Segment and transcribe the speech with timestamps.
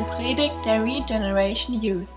[0.00, 2.08] eine Predigt der Regeneration Youth.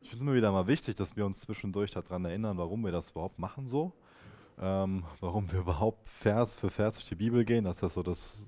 [0.00, 2.92] Ich finde es immer wieder mal wichtig, dass wir uns zwischendurch daran erinnern, warum wir
[2.92, 3.92] das überhaupt machen so.
[4.60, 7.64] Ähm, warum wir überhaupt Vers für Vers durch die Bibel gehen.
[7.64, 8.46] Das ist so das,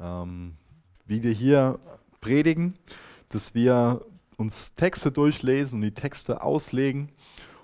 [0.00, 0.56] ähm,
[1.04, 1.78] wie wir hier
[2.22, 2.74] predigen,
[3.28, 4.06] dass wir
[4.38, 7.10] uns Texte durchlesen und die Texte auslegen.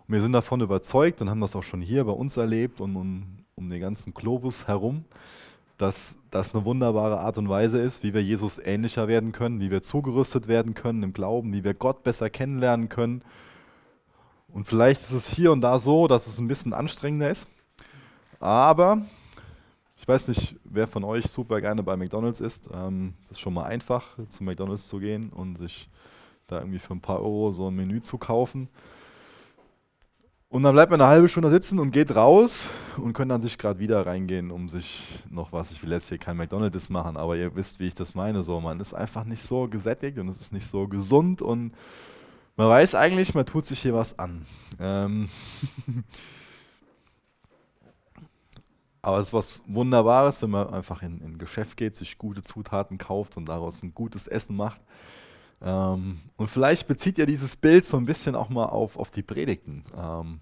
[0.07, 2.97] Und wir sind davon überzeugt und haben das auch schon hier bei uns erlebt und,
[2.97, 5.05] und um den ganzen Globus herum,
[5.79, 9.71] dass das eine wunderbare Art und Weise ist, wie wir Jesus ähnlicher werden können, wie
[9.71, 13.23] wir zugerüstet werden können im Glauben, wie wir Gott besser kennenlernen können.
[14.49, 17.49] Und vielleicht ist es hier und da so, dass es ein bisschen anstrengender ist.
[18.41, 19.03] Aber
[19.97, 22.69] ich weiß nicht, wer von euch super gerne bei McDonald's ist.
[22.73, 25.89] Ähm, das ist schon mal einfach, zu McDonald's zu gehen und sich
[26.47, 28.69] da irgendwie für ein paar Euro so ein Menü zu kaufen.
[30.53, 33.57] Und dann bleibt man eine halbe Stunde sitzen und geht raus und kann dann sich
[33.57, 35.71] gerade wieder reingehen, um sich noch was.
[35.71, 38.43] Ich will jetzt hier kein McDonald's machen, aber ihr wisst, wie ich das meine.
[38.43, 41.73] So, man ist einfach nicht so gesättigt und es ist nicht so gesund und
[42.57, 44.45] man weiß eigentlich, man tut sich hier was an.
[44.81, 45.29] Ähm
[49.03, 52.99] aber es ist was Wunderbares, wenn man einfach in ein Geschäft geht, sich gute Zutaten
[52.99, 54.81] kauft und daraus ein gutes Essen macht.
[55.63, 59.23] Ähm, und vielleicht bezieht ihr dieses Bild so ein bisschen auch mal auf, auf die
[59.23, 59.85] Predigten.
[59.97, 60.41] Ähm,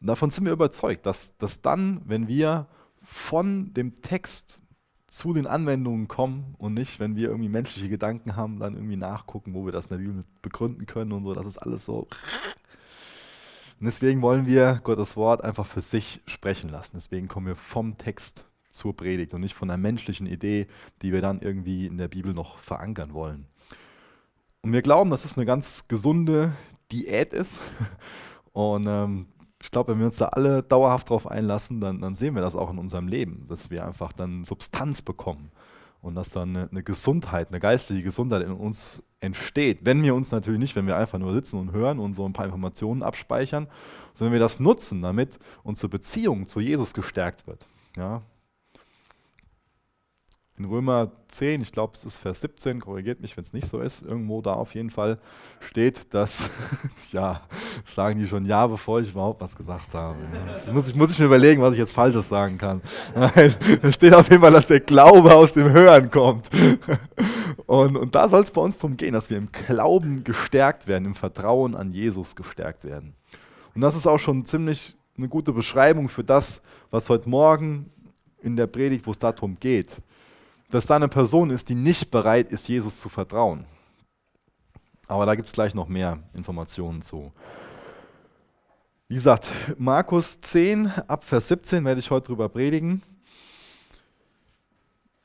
[0.00, 2.66] davon sind wir überzeugt, dass, dass dann, wenn wir
[3.02, 4.60] von dem Text
[5.08, 9.54] zu den Anwendungen kommen und nicht, wenn wir irgendwie menschliche Gedanken haben, dann irgendwie nachgucken,
[9.54, 12.06] wo wir das in der Bibel begründen können und so, das ist alles so.
[13.80, 16.92] Und deswegen wollen wir Gottes Wort einfach für sich sprechen lassen.
[16.94, 20.68] Deswegen kommen wir vom Text zur Predigt und nicht von einer menschlichen Idee,
[21.02, 23.46] die wir dann irgendwie in der Bibel noch verankern wollen.
[24.62, 26.54] Und wir glauben, dass es eine ganz gesunde
[26.92, 27.60] Diät ist.
[28.52, 29.26] Und ähm,
[29.62, 32.56] ich glaube, wenn wir uns da alle dauerhaft drauf einlassen, dann, dann, sehen wir das
[32.56, 35.50] auch in unserem Leben, dass wir einfach dann Substanz bekommen
[36.02, 39.80] und dass dann eine, eine, Gesundheit, eine geistliche Gesundheit in uns entsteht.
[39.82, 42.32] Wenn wir uns natürlich nicht, wenn wir einfach nur sitzen und hören und so ein
[42.32, 43.68] paar Informationen abspeichern,
[44.14, 47.66] sondern wir das nutzen, damit unsere Beziehung zu Jesus gestärkt wird.
[47.96, 48.22] Ja,
[50.60, 53.80] in Römer 10, ich glaube es ist Vers 17, korrigiert mich, wenn es nicht so
[53.80, 55.18] ist, irgendwo da auf jeden Fall
[55.60, 56.50] steht, dass,
[57.12, 57.40] ja,
[57.82, 60.18] das sagen die schon ja, bevor ich überhaupt was gesagt habe.
[60.48, 62.82] Das muss ich, muss ich mir überlegen, was ich jetzt Falsches sagen kann.
[63.82, 66.48] Da steht auf jeden Fall, dass der Glaube aus dem Hören kommt.
[67.66, 71.04] Und, und da soll es bei uns darum gehen, dass wir im Glauben gestärkt werden,
[71.04, 73.14] im Vertrauen an Jesus gestärkt werden.
[73.76, 77.90] Und das ist auch schon ziemlich eine gute Beschreibung für das, was heute Morgen
[78.42, 80.02] in der Predigt, wo es darum geht,
[80.70, 83.64] dass da eine Person ist, die nicht bereit ist, Jesus zu vertrauen.
[85.08, 87.32] Aber da gibt es gleich noch mehr Informationen zu.
[89.08, 93.02] Wie gesagt, Markus 10 ab Vers 17 werde ich heute drüber predigen.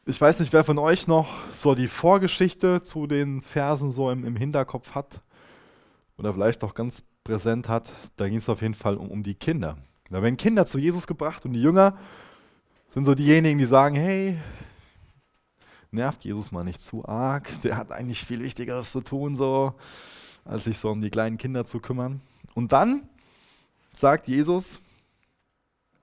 [0.07, 4.25] Ich weiß nicht, wer von euch noch so die Vorgeschichte zu den Versen so im,
[4.25, 5.21] im Hinterkopf hat
[6.17, 7.89] oder vielleicht auch ganz präsent hat.
[8.15, 9.77] Da ging es auf jeden Fall um, um die Kinder.
[10.09, 11.97] Da werden Kinder zu Jesus gebracht und die Jünger
[12.87, 14.39] sind so diejenigen, die sagen, hey,
[15.95, 17.49] nervt Jesus mal nicht zu arg.
[17.61, 19.73] Der hat eigentlich viel Wichtigeres zu tun, so,
[20.43, 22.21] als sich so um die kleinen Kinder zu kümmern.
[22.53, 23.09] Und dann
[23.91, 24.79] sagt Jesus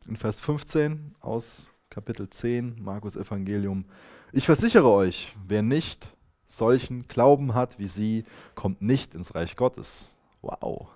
[0.09, 3.85] in Vers 15 aus Kapitel 10, Markus Evangelium,
[4.33, 6.09] ich versichere euch, wer nicht
[6.47, 8.25] solchen Glauben hat wie sie,
[8.55, 10.15] kommt nicht ins Reich Gottes.
[10.41, 10.89] Wow.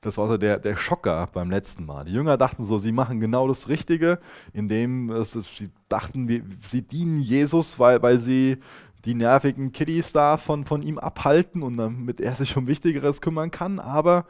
[0.00, 2.04] Das war so der, der Schocker beim letzten Mal.
[2.04, 4.20] Die Jünger dachten so, sie machen genau das Richtige,
[4.52, 6.28] indem es, sie dachten,
[6.68, 8.58] sie dienen Jesus, weil, weil sie
[9.04, 13.50] die nervigen Kiddies da von, von ihm abhalten und damit er sich um Wichtigeres kümmern
[13.50, 13.80] kann.
[13.80, 14.26] Aber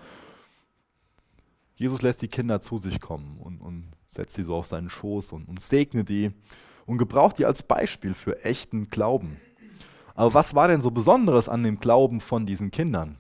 [1.77, 5.33] Jesus lässt die Kinder zu sich kommen und, und setzt sie so auf seinen Schoß
[5.33, 6.31] und, und segnet die
[6.87, 9.37] und gebraucht die als Beispiel für echten Glauben.
[10.15, 13.19] Aber was war denn so Besonderes an dem Glauben von diesen Kindern?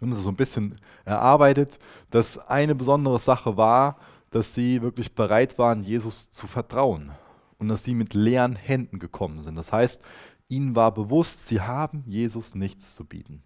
[0.00, 1.78] Wir haben das so ein bisschen erarbeitet,
[2.10, 3.98] dass eine besondere Sache war,
[4.30, 7.10] dass sie wirklich bereit waren, Jesus zu vertrauen
[7.58, 9.56] und dass sie mit leeren Händen gekommen sind.
[9.56, 10.00] Das heißt,
[10.48, 13.42] ihnen war bewusst, sie haben Jesus nichts zu bieten.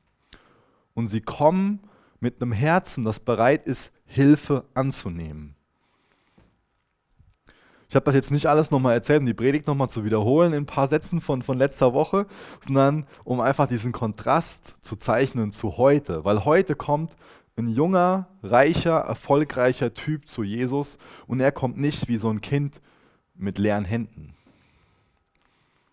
[0.94, 1.80] Und sie kommen
[2.20, 5.56] mit einem Herzen, das bereit ist, Hilfe anzunehmen.
[7.88, 10.62] Ich habe das jetzt nicht alles nochmal erzählt, um die Predigt nochmal zu wiederholen in
[10.62, 12.26] ein paar Sätzen von, von letzter Woche,
[12.60, 16.24] sondern um einfach diesen Kontrast zu zeichnen zu heute.
[16.24, 17.12] Weil heute kommt
[17.56, 22.80] ein junger, reicher, erfolgreicher Typ zu Jesus und er kommt nicht wie so ein Kind
[23.36, 24.34] mit leeren Händen,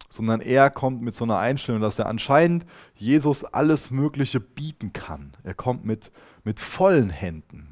[0.10, 2.66] sondern er kommt mit so einer Einstellung, dass er anscheinend
[2.96, 5.34] Jesus alles Mögliche bieten kann.
[5.44, 6.12] Er kommt mit,
[6.44, 7.71] mit vollen Händen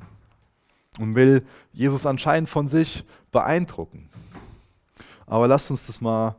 [0.99, 4.09] und will Jesus anscheinend von sich beeindrucken.
[5.25, 6.35] Aber lasst uns das mal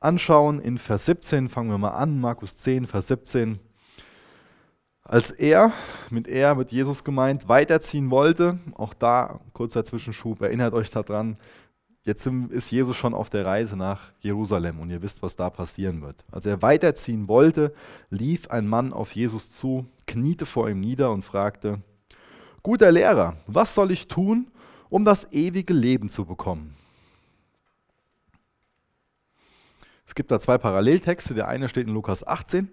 [0.00, 0.60] anschauen.
[0.60, 3.58] In Vers 17 fangen wir mal an, Markus 10, Vers 17.
[5.02, 5.72] Als er,
[6.10, 11.38] mit er, mit Jesus gemeint, weiterziehen wollte, auch da kurzer Zwischenschub, erinnert euch daran,
[12.04, 16.02] jetzt ist Jesus schon auf der Reise nach Jerusalem und ihr wisst, was da passieren
[16.02, 16.26] wird.
[16.30, 17.72] Als er weiterziehen wollte,
[18.10, 21.80] lief ein Mann auf Jesus zu, kniete vor ihm nieder und fragte,
[22.62, 24.50] Guter Lehrer, was soll ich tun,
[24.90, 26.74] um das ewige Leben zu bekommen?
[30.06, 31.34] Es gibt da zwei Paralleltexte.
[31.34, 32.70] Der eine steht in Lukas 18.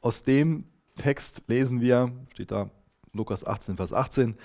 [0.00, 0.64] Aus dem
[0.96, 2.70] Text lesen wir, steht da
[3.12, 4.36] Lukas 18, Vers 18,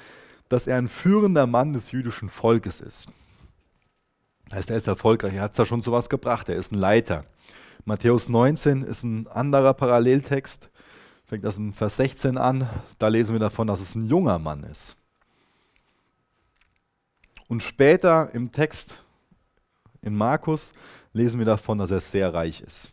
[0.48, 3.08] dass er ein führender Mann des jüdischen Volkes ist.
[4.50, 7.26] Das heißt, er ist erfolgreich, er hat da schon sowas gebracht, er ist ein Leiter.
[7.86, 10.70] Matthäus 19 ist ein anderer Paralleltext,
[11.28, 14.64] fängt das im Vers 16 an, da lesen wir davon, dass es ein junger Mann
[14.64, 14.96] ist.
[17.48, 19.04] Und später im Text
[20.02, 20.74] in Markus
[21.14, 22.92] lesen wir davon, dass er sehr reich ist.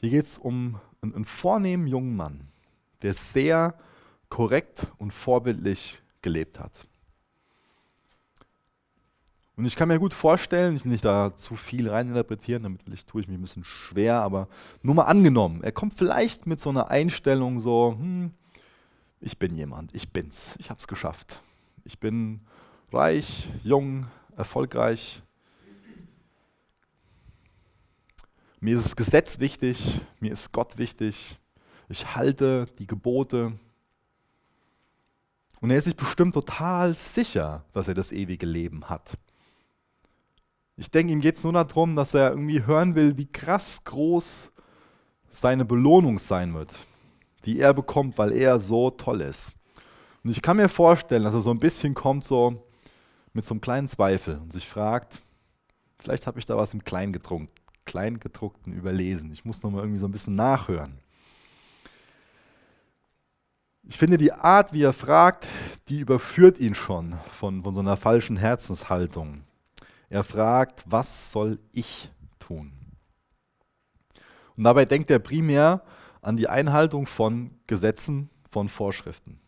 [0.00, 2.48] Hier geht es um einen, einen vornehmen jungen Mann,
[3.02, 3.74] der sehr
[4.28, 6.72] korrekt und vorbildlich gelebt hat.
[9.56, 13.22] Und ich kann mir gut vorstellen, ich will nicht da zu viel reininterpretieren, damit tue
[13.22, 14.48] ich mich ein bisschen schwer, aber
[14.82, 18.32] nur mal angenommen, er kommt vielleicht mit so einer Einstellung so, hm,
[19.20, 21.40] ich bin jemand, ich bin's, ich habe es geschafft.
[21.84, 22.40] Ich bin
[22.92, 24.06] reich, jung,
[24.36, 25.22] erfolgreich,
[28.66, 31.38] Mir ist das Gesetz wichtig, mir ist Gott wichtig,
[31.88, 33.52] ich halte die Gebote.
[35.60, 39.18] Und er ist sich bestimmt total sicher, dass er das ewige Leben hat.
[40.78, 44.52] Ich denke, ihm geht es nur darum, dass er irgendwie hören will, wie krass groß
[45.30, 46.70] seine Belohnung sein wird,
[47.46, 49.54] die er bekommt, weil er so toll ist.
[50.22, 52.62] Und ich kann mir vorstellen, dass er so ein bisschen kommt, so
[53.32, 55.22] mit so einem kleinen Zweifel und sich fragt,
[55.98, 59.32] vielleicht habe ich da was im Kleingedruckten überlesen.
[59.32, 60.98] Ich muss nochmal irgendwie so ein bisschen nachhören.
[63.88, 65.46] Ich finde, die Art, wie er fragt,
[65.88, 69.45] die überführt ihn schon von, von so einer falschen Herzenshaltung.
[70.08, 72.72] Er fragt, was soll ich tun?
[74.56, 75.82] Und dabei denkt er primär
[76.22, 79.40] an die Einhaltung von Gesetzen, von Vorschriften.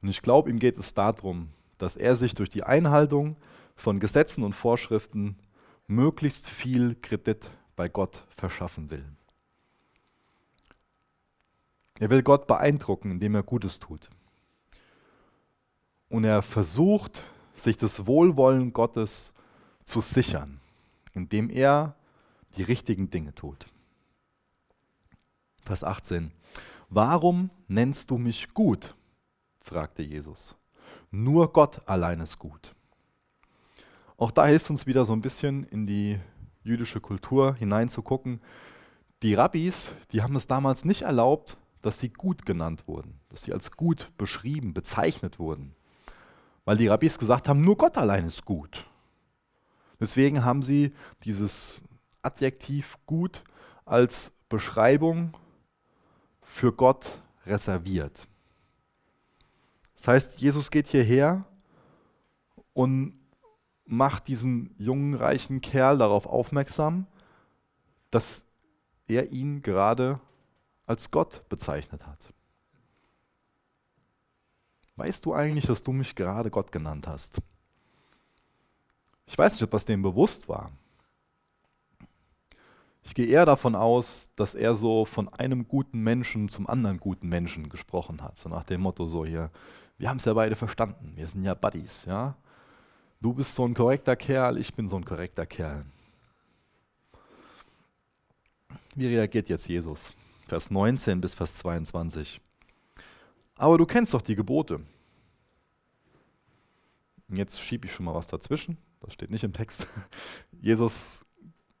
[0.00, 3.36] Und ich glaube, ihm geht es darum, dass er sich durch die Einhaltung
[3.74, 5.36] von Gesetzen und Vorschriften
[5.86, 9.04] möglichst viel Kredit bei Gott verschaffen will.
[11.98, 14.10] Er will Gott beeindrucken, indem er Gutes tut.
[16.08, 17.24] Und er versucht,
[17.60, 19.32] sich das Wohlwollen Gottes
[19.84, 20.60] zu sichern,
[21.12, 21.96] indem er
[22.56, 23.66] die richtigen Dinge tut.
[25.62, 26.32] Vers 18.
[26.88, 28.94] Warum nennst du mich gut?
[29.60, 30.56] fragte Jesus.
[31.10, 32.74] Nur Gott allein ist gut.
[34.16, 36.18] Auch da hilft uns wieder so ein bisschen in die
[36.62, 38.40] jüdische Kultur hineinzugucken.
[39.22, 43.52] Die Rabbis, die haben es damals nicht erlaubt, dass sie gut genannt wurden, dass sie
[43.52, 45.75] als gut beschrieben, bezeichnet wurden.
[46.66, 48.84] Weil die Rabbis gesagt haben, nur Gott allein ist gut.
[49.98, 50.92] Deswegen haben sie
[51.24, 51.80] dieses
[52.20, 53.44] Adjektiv gut
[53.84, 55.32] als Beschreibung
[56.42, 58.26] für Gott reserviert.
[59.94, 61.44] Das heißt, Jesus geht hierher
[62.74, 63.18] und
[63.84, 67.06] macht diesen jungen, reichen Kerl darauf aufmerksam,
[68.10, 68.44] dass
[69.06, 70.20] er ihn gerade
[70.84, 72.32] als Gott bezeichnet hat.
[74.96, 77.40] Weißt du eigentlich, dass du mich gerade Gott genannt hast?
[79.26, 80.70] Ich weiß nicht, ob das dem bewusst war.
[83.02, 87.28] Ich gehe eher davon aus, dass er so von einem guten Menschen zum anderen guten
[87.28, 88.36] Menschen gesprochen hat.
[88.36, 89.50] So nach dem Motto so hier,
[89.98, 92.36] wir haben es ja beide verstanden, wir sind ja Buddies, ja.
[93.20, 95.84] Du bist so ein korrekter Kerl, ich bin so ein korrekter Kerl.
[98.94, 100.12] Wie reagiert jetzt Jesus?
[100.48, 102.40] Vers 19 bis Vers 22.
[103.56, 104.80] Aber du kennst doch die Gebote.
[107.28, 108.76] Jetzt schiebe ich schon mal was dazwischen.
[109.00, 109.86] Das steht nicht im Text.
[110.60, 111.24] Jesus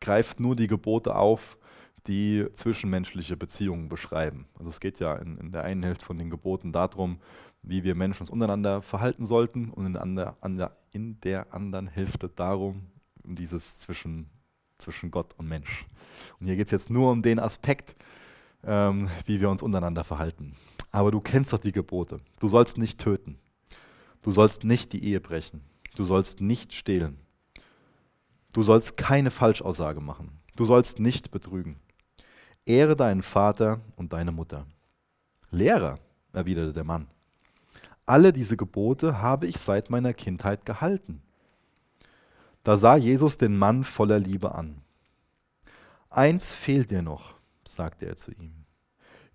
[0.00, 1.58] greift nur die Gebote auf,
[2.06, 4.46] die zwischenmenschliche Beziehungen beschreiben.
[4.58, 7.18] Also es geht ja in, in der einen Hälfte von den Geboten darum,
[7.62, 12.28] wie wir Menschen uns untereinander verhalten sollten und in der, andre, in der anderen Hälfte
[12.28, 12.86] darum,
[13.24, 14.30] um dieses zwischen,
[14.78, 15.86] zwischen Gott und Mensch.
[16.38, 17.96] Und hier geht es jetzt nur um den Aspekt,
[18.64, 20.54] ähm, wie wir uns untereinander verhalten.
[20.96, 22.20] Aber du kennst doch die Gebote.
[22.40, 23.38] Du sollst nicht töten.
[24.22, 25.60] Du sollst nicht die Ehe brechen.
[25.94, 27.18] Du sollst nicht stehlen.
[28.54, 30.40] Du sollst keine Falschaussage machen.
[30.56, 31.78] Du sollst nicht betrügen.
[32.64, 34.64] Ehre deinen Vater und deine Mutter.
[35.50, 35.98] Lehrer,
[36.32, 37.08] erwiderte der Mann.
[38.06, 41.20] Alle diese Gebote habe ich seit meiner Kindheit gehalten.
[42.62, 44.80] Da sah Jesus den Mann voller Liebe an.
[46.08, 47.34] Eins fehlt dir noch,
[47.66, 48.64] sagte er zu ihm.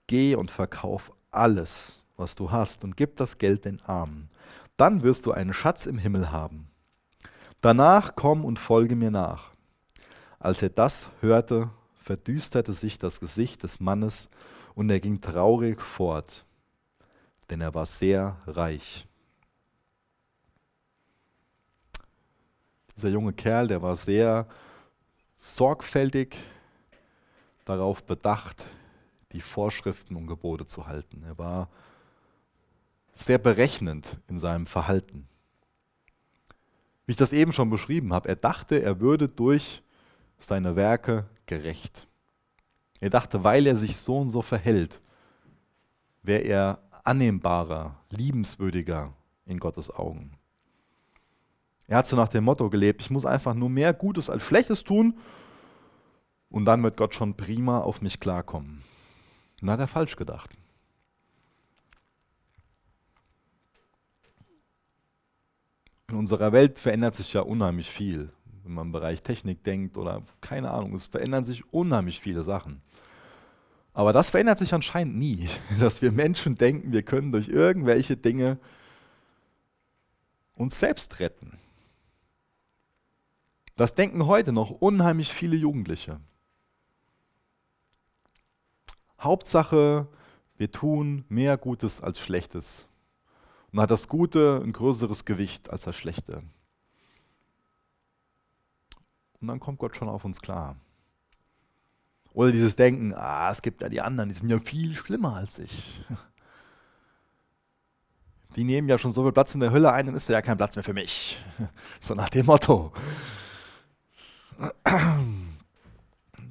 [0.08, 4.30] Geh und verkauf alles, was du hast, und gib das Geld den Armen.
[4.78, 6.70] Dann wirst du einen Schatz im Himmel haben.
[7.62, 9.52] Danach komm und folge mir nach.
[10.40, 14.30] Als er das hörte, verdüsterte sich das Gesicht des Mannes
[14.74, 16.46] und er ging traurig fort,
[17.50, 19.08] denn er war sehr reich.
[22.96, 24.48] Dieser junge Kerl, der war sehr
[25.36, 26.36] sorgfältig
[27.66, 28.66] darauf bedacht,
[29.34, 31.24] die Vorschriften und Gebote zu halten.
[31.24, 31.70] Er war
[33.14, 35.28] sehr berechnend in seinem Verhalten.
[37.06, 39.84] Wie ich das eben schon beschrieben habe, er dachte, er würde durch
[40.40, 42.08] seine Werke gerecht.
[43.00, 45.02] Er dachte, weil er sich so und so verhält,
[46.24, 49.14] wäre er annehmbarer, liebenswürdiger
[49.46, 50.32] in Gottes Augen.
[51.88, 54.84] Er hat so nach dem Motto gelebt, ich muss einfach nur mehr Gutes als Schlechtes
[54.84, 55.18] tun
[56.50, 58.84] und dann wird Gott schon prima auf mich klarkommen.
[59.62, 60.58] Und dann hat er falsch gedacht.
[66.10, 70.24] In unserer Welt verändert sich ja unheimlich viel, wenn man im Bereich Technik denkt oder
[70.42, 72.82] keine Ahnung, es verändern sich unheimlich viele Sachen.
[73.94, 75.48] Aber das verändert sich anscheinend nie,
[75.80, 78.58] dass wir Menschen denken, wir können durch irgendwelche Dinge
[80.56, 81.58] uns selbst retten.
[83.76, 86.20] Das denken heute noch unheimlich viele Jugendliche.
[89.22, 90.08] Hauptsache,
[90.58, 92.88] wir tun mehr Gutes als Schlechtes.
[93.72, 96.44] Und hat das Gute ein größeres Gewicht als das Schlechte.
[99.40, 100.76] Und dann kommt Gott schon auf uns klar.
[102.34, 105.60] Oder dieses Denken, ah, es gibt ja die anderen, die sind ja viel schlimmer als
[105.60, 106.04] ich.
[108.58, 110.42] Die nehmen ja schon so viel Platz in der Hölle ein, dann ist da ja
[110.42, 111.38] kein Platz mehr für mich.
[112.02, 112.92] So nach dem Motto.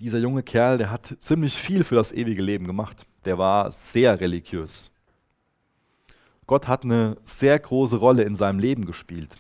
[0.01, 3.07] Dieser junge Kerl, der hat ziemlich viel für das ewige Leben gemacht.
[3.27, 4.91] Der war sehr religiös.
[6.47, 9.37] Gott hat eine sehr große Rolle in seinem Leben gespielt.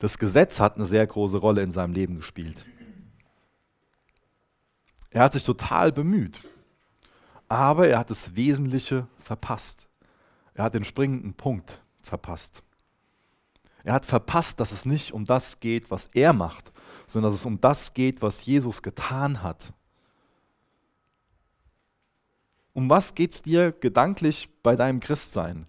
[0.00, 2.66] Das Gesetz hat eine sehr große Rolle in seinem Leben gespielt.
[5.08, 6.38] Er hat sich total bemüht,
[7.48, 9.88] aber er hat das Wesentliche verpasst.
[10.52, 12.62] Er hat den springenden Punkt verpasst.
[13.84, 16.72] Er hat verpasst, dass es nicht um das geht, was er macht,
[17.06, 19.72] sondern dass es um das geht, was Jesus getan hat.
[22.74, 25.66] Um was geht es dir gedanklich bei deinem Christsein?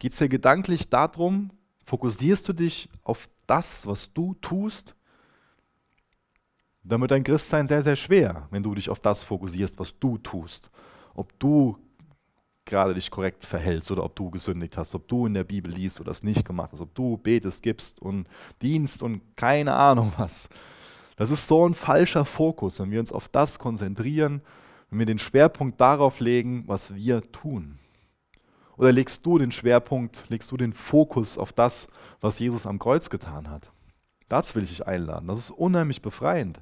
[0.00, 1.50] Geht es dir gedanklich darum,
[1.84, 4.94] fokussierst du dich auf das, was du tust?
[6.82, 10.18] Dann wird dein Christsein sehr, sehr schwer, wenn du dich auf das fokussierst, was du
[10.18, 10.70] tust.
[11.14, 11.78] Ob du
[12.64, 16.00] gerade dich korrekt verhältst oder ob du gesündigt hast, ob du in der Bibel liest
[16.00, 18.26] oder es nicht gemacht hast, ob du betest, gibst und
[18.60, 20.48] dienst und keine Ahnung was.
[21.16, 24.42] Das ist so ein falscher Fokus, wenn wir uns auf das konzentrieren,
[24.94, 27.80] wenn wir den Schwerpunkt darauf legen, was wir tun.
[28.76, 31.88] Oder legst du den Schwerpunkt, legst du den Fokus auf das,
[32.20, 33.72] was Jesus am Kreuz getan hat?
[34.28, 35.26] Das will ich dich einladen.
[35.26, 36.60] Das ist unheimlich befreiend.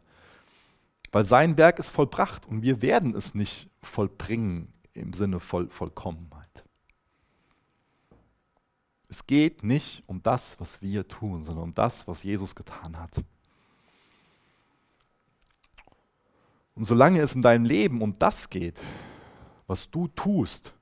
[1.11, 6.65] Weil sein Werk ist vollbracht und wir werden es nicht vollbringen im Sinne voll, Vollkommenheit.
[9.11, 13.11] Es geht nicht um das, was wir tun, sondern um das, was Jesus getan hat.
[16.83, 18.77] Und solange es in deinem Leben um das geht,
[19.69, 20.75] was du tust,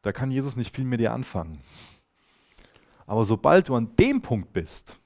[0.00, 1.60] da kann Jesus nicht viel mit dir anfangen.
[3.04, 4.96] Aber sobald du an dem Punkt bist,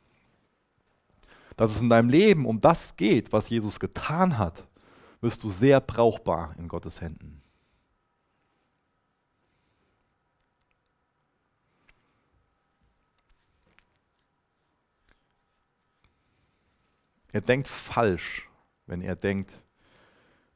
[1.56, 4.62] dass es in deinem Leben um das geht, was Jesus getan hat,
[5.20, 7.42] wirst du sehr brauchbar in Gottes Händen.
[17.32, 18.48] Er denkt falsch,
[18.92, 19.50] wenn er denkt,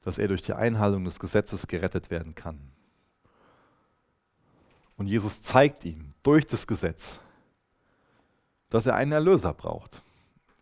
[0.03, 2.61] dass er durch die Einhaltung des Gesetzes gerettet werden kann.
[4.99, 7.19] Und Jesus zeigt ihm durch das Gesetz,
[8.69, 10.03] dass er einen Erlöser braucht.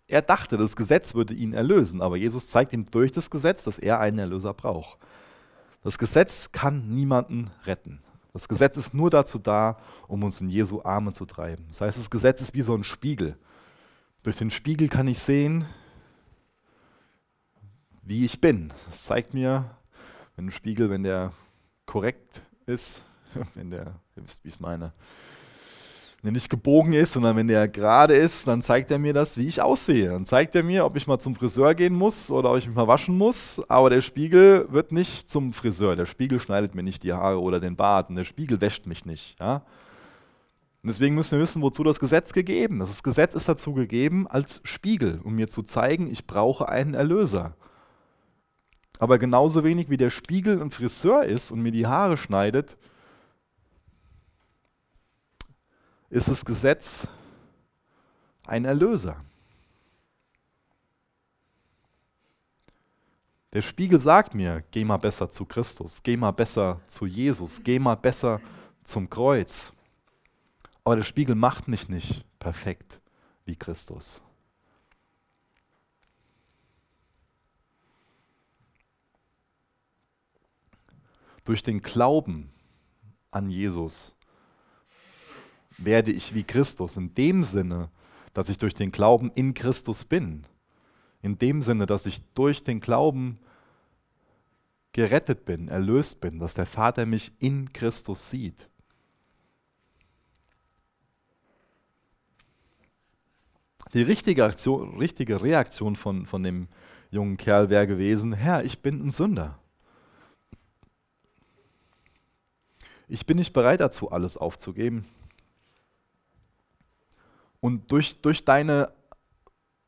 [0.07, 3.79] Er dachte, das Gesetz würde ihn erlösen, aber Jesus zeigt ihm durch das Gesetz, dass
[3.79, 4.99] er einen Erlöser braucht.
[5.83, 8.01] Das Gesetz kann niemanden retten.
[8.33, 11.65] Das Gesetz ist nur dazu da, um uns in Jesu Arme zu treiben.
[11.69, 13.37] Das heißt, das Gesetz ist wie so ein Spiegel.
[14.23, 15.67] Durch den Spiegel kann ich sehen,
[18.05, 18.73] wie ich bin.
[18.87, 19.71] Das zeigt mir,
[20.37, 21.33] wenn ein Spiegel, wenn der
[21.87, 23.03] korrekt ist,
[23.55, 24.93] wenn der, ihr wisst, wie ich es meine,
[26.25, 29.37] wenn er nicht gebogen ist, sondern wenn der gerade ist, dann zeigt er mir das,
[29.37, 30.09] wie ich aussehe.
[30.09, 32.75] Dann zeigt er mir, ob ich mal zum Friseur gehen muss oder ob ich mich
[32.75, 33.61] mal waschen muss.
[33.69, 35.97] Aber der Spiegel wird nicht zum Friseur.
[35.97, 39.05] Der Spiegel schneidet mir nicht die Haare oder den Bart und der Spiegel wäscht mich
[39.05, 39.39] nicht.
[39.39, 39.57] Ja?
[40.83, 42.89] Und deswegen müssen wir wissen, wozu das Gesetz gegeben ist.
[42.89, 47.55] Das Gesetz ist dazu gegeben als Spiegel, um mir zu zeigen, ich brauche einen Erlöser.
[48.99, 52.77] Aber genauso wenig wie der Spiegel ein Friseur ist und mir die Haare schneidet,
[56.11, 57.09] ist das Gesetz
[58.47, 59.25] ein Erlöser.
[63.53, 67.79] Der Spiegel sagt mir, geh mal besser zu Christus, geh mal besser zu Jesus, geh
[67.79, 68.41] mal besser
[68.83, 69.73] zum Kreuz.
[70.83, 73.01] Aber der Spiegel macht mich nicht perfekt
[73.45, 74.24] wie Christus.
[81.45, 82.51] Durch den Glauben
[83.31, 84.17] an Jesus
[85.77, 87.91] werde ich wie Christus in dem Sinne,
[88.33, 90.47] dass ich durch den Glauben in Christus bin.
[91.23, 93.39] In dem Sinne, dass ich durch den Glauben
[94.93, 98.69] gerettet bin, erlöst bin, dass der Vater mich in Christus sieht.
[103.93, 106.69] Die richtige, Aktion, richtige Reaktion von, von dem
[107.11, 109.59] jungen Kerl wäre gewesen, Herr, ich bin ein Sünder.
[113.09, 115.07] Ich bin nicht bereit dazu, alles aufzugeben.
[117.61, 118.93] Und durch, durch deine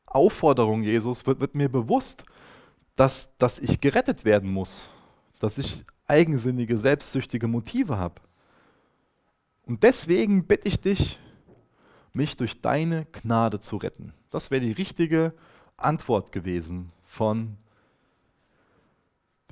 [0.05, 2.23] Aufforderung, Jesus, wird, wird mir bewusst,
[2.95, 4.89] dass, dass ich gerettet werden muss
[5.39, 8.21] dass ich eigensinnige, selbstsüchtige Motive habe.
[9.65, 11.19] Und deswegen bitte ich dich,
[12.13, 14.13] mich durch deine Gnade zu retten.
[14.31, 15.33] Das wäre die richtige
[15.75, 17.57] Antwort gewesen von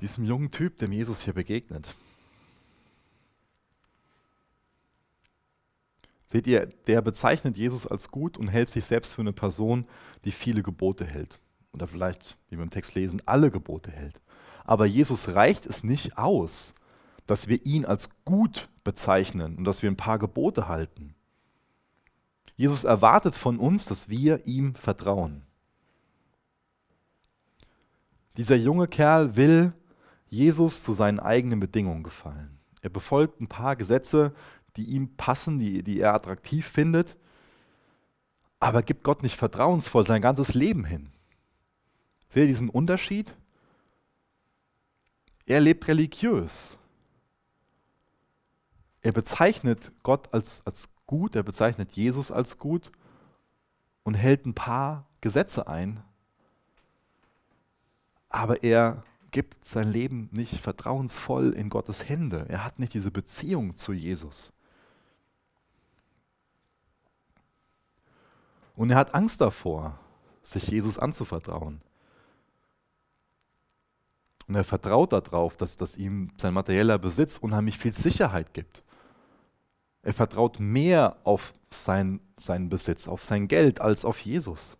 [0.00, 1.94] diesem jungen Typ, dem Jesus hier begegnet.
[6.28, 9.86] Seht ihr, der bezeichnet Jesus als gut und hält sich selbst für eine Person,
[10.24, 11.38] die viele Gebote hält.
[11.72, 14.20] Oder vielleicht, wie wir im Text lesen, alle Gebote hält.
[14.64, 16.74] Aber Jesus reicht es nicht aus,
[17.26, 21.14] dass wir ihn als gut bezeichnen und dass wir ein paar Gebote halten.
[22.56, 25.42] Jesus erwartet von uns, dass wir ihm vertrauen.
[28.36, 29.72] Dieser junge Kerl will
[30.28, 32.58] Jesus zu seinen eigenen Bedingungen gefallen.
[32.82, 34.34] Er befolgt ein paar Gesetze,
[34.76, 37.16] die ihm passen, die, die er attraktiv findet,
[38.60, 41.10] aber gibt Gott nicht vertrauensvoll sein ganzes Leben hin.
[42.28, 43.34] Seht ihr diesen Unterschied?
[45.46, 46.76] Er lebt religiös.
[49.02, 52.90] Er bezeichnet Gott als, als gut, er bezeichnet Jesus als gut
[54.02, 56.02] und hält ein paar Gesetze ein,
[58.28, 62.46] aber er gibt sein Leben nicht vertrauensvoll in Gottes Hände.
[62.48, 64.52] Er hat nicht diese Beziehung zu Jesus.
[68.76, 69.98] Und er hat Angst davor,
[70.42, 71.80] sich Jesus anzuvertrauen.
[74.46, 78.84] Und er vertraut darauf, dass, dass ihm sein materieller Besitz unheimlich viel Sicherheit gibt.
[80.02, 84.78] Er vertraut mehr auf sein, seinen Besitz, auf sein Geld als auf Jesus.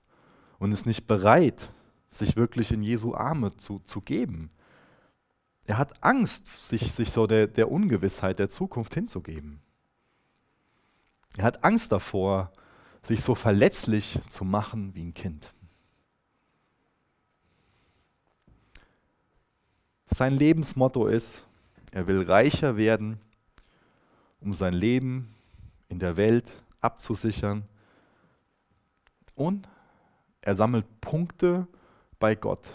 [0.59, 1.73] Und ist nicht bereit,
[2.09, 4.51] sich wirklich in Jesu Arme zu, zu geben.
[5.65, 9.61] Er hat Angst, sich, sich so der, der Ungewissheit der Zukunft hinzugeben.
[11.37, 12.53] Er hat Angst davor,
[13.07, 15.53] sich so verletzlich zu machen wie ein Kind.
[20.07, 21.47] Sein Lebensmotto ist,
[21.93, 23.21] er will reicher werden,
[24.41, 25.35] um sein Leben
[25.89, 27.65] in der Welt abzusichern.
[29.35, 29.69] Und
[30.41, 31.69] er sammelt Punkte
[32.19, 32.67] bei Gott.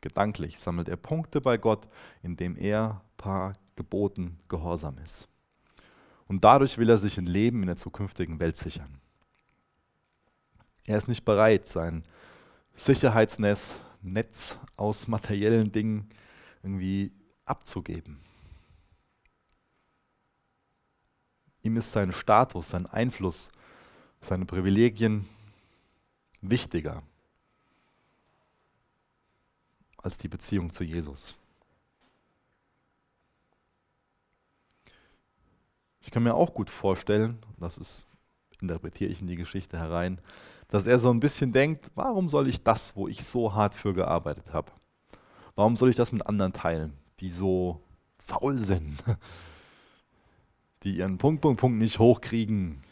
[0.00, 1.88] Gedanklich sammelt er Punkte bei Gott,
[2.22, 5.28] indem er paar Geboten gehorsam ist.
[6.26, 9.00] Und dadurch will er sich ein Leben in der zukünftigen Welt sichern.
[10.86, 12.04] Er ist nicht bereit, sein
[12.74, 16.10] Sicherheitsnetz Netz aus materiellen Dingen
[16.62, 17.10] irgendwie
[17.46, 18.20] abzugeben.
[21.62, 23.50] Ihm ist sein Status, sein Einfluss,
[24.20, 25.26] seine Privilegien
[26.42, 27.02] wichtiger
[29.96, 31.34] als die Beziehung zu Jesus.
[36.02, 38.06] Ich kann mir auch gut vorstellen, das ist,
[38.60, 40.20] interpretiere ich in die Geschichte herein,
[40.68, 43.94] dass er so ein bisschen denkt, warum soll ich das, wo ich so hart für
[43.94, 44.70] gearbeitet habe,
[45.54, 47.80] Warum soll ich das mit anderen teilen, die so
[48.18, 49.02] faul sind,
[50.82, 52.82] die ihren Punkt, Punkt, Punkt nicht hochkriegen?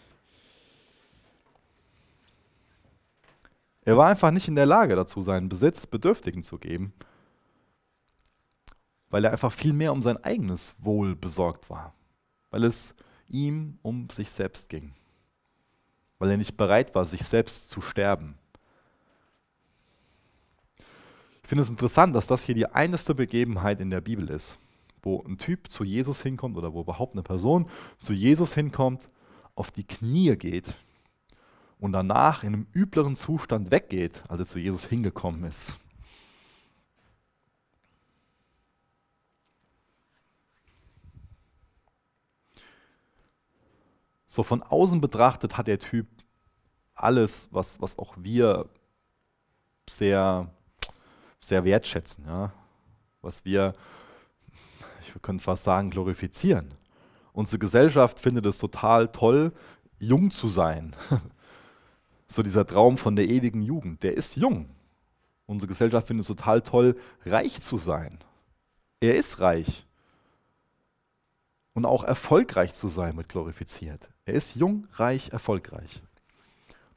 [3.85, 6.93] Er war einfach nicht in der Lage dazu, seinen Besitz Bedürftigen zu geben,
[9.11, 11.93] weil er einfach viel mehr um sein eigenes Wohl besorgt war,
[12.51, 12.95] weil es
[13.27, 14.95] ihm um sich selbst ging,
[16.23, 18.37] weil er nicht bereit war, sich selbst zu sterben.
[21.43, 24.57] finde es interessant, dass das hier die einzige Begebenheit in der Bibel ist,
[25.03, 29.11] wo ein Typ zu Jesus hinkommt oder wo überhaupt eine Person zu Jesus hinkommt,
[29.57, 30.77] auf die Knie geht
[31.81, 35.77] und danach in einem übleren Zustand weggeht, als er zu Jesus hingekommen ist.
[44.33, 46.07] So von außen betrachtet hat der Typ
[46.95, 48.67] alles, was, was auch wir
[49.87, 50.49] sehr,
[51.43, 52.51] sehr wertschätzen, ja?
[53.21, 53.75] was wir,
[55.03, 56.73] ich könnte fast sagen, glorifizieren.
[57.35, 59.53] Unsere Gesellschaft findet es total toll,
[59.99, 60.97] jung zu sein.
[62.27, 64.71] so dieser Traum von der ewigen Jugend, der ist jung.
[65.45, 68.19] Unsere Gesellschaft findet es total toll, reich zu sein.
[68.99, 69.87] Er ist reich.
[71.75, 74.09] Und auch erfolgreich zu sein wird glorifiziert.
[74.25, 76.03] Er ist jung, reich, erfolgreich.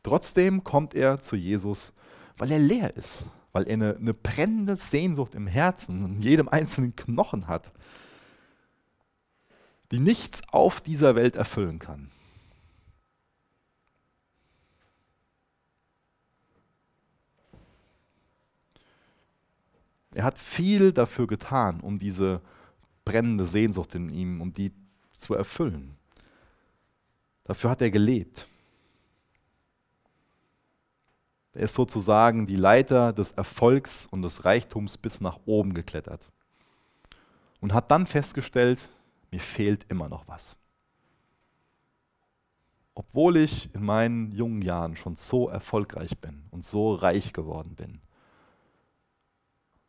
[0.04, 1.94] Trotzdem kommt er zu Jesus,
[2.38, 6.50] weil er leer ist, weil er eine, eine brennende Sehnsucht im Herzen und in jedem
[6.50, 7.72] einzelnen Knochen hat
[9.92, 12.12] die nichts auf dieser Welt erfüllen kann.
[20.14, 22.42] Er hat viel dafür getan, um diese
[23.04, 24.72] brennende Sehnsucht in ihm, um die
[25.12, 25.98] zu erfüllen.
[27.46, 28.48] Dafür hat er gelebt.
[31.54, 36.30] Er ist sozusagen die Leiter des Erfolgs und des Reichtums bis nach oben geklettert.
[37.62, 38.90] Und hat dann festgestellt,
[39.32, 40.58] mir fehlt immer noch was.
[42.94, 48.02] Obwohl ich in meinen jungen Jahren schon so erfolgreich bin und so reich geworden bin,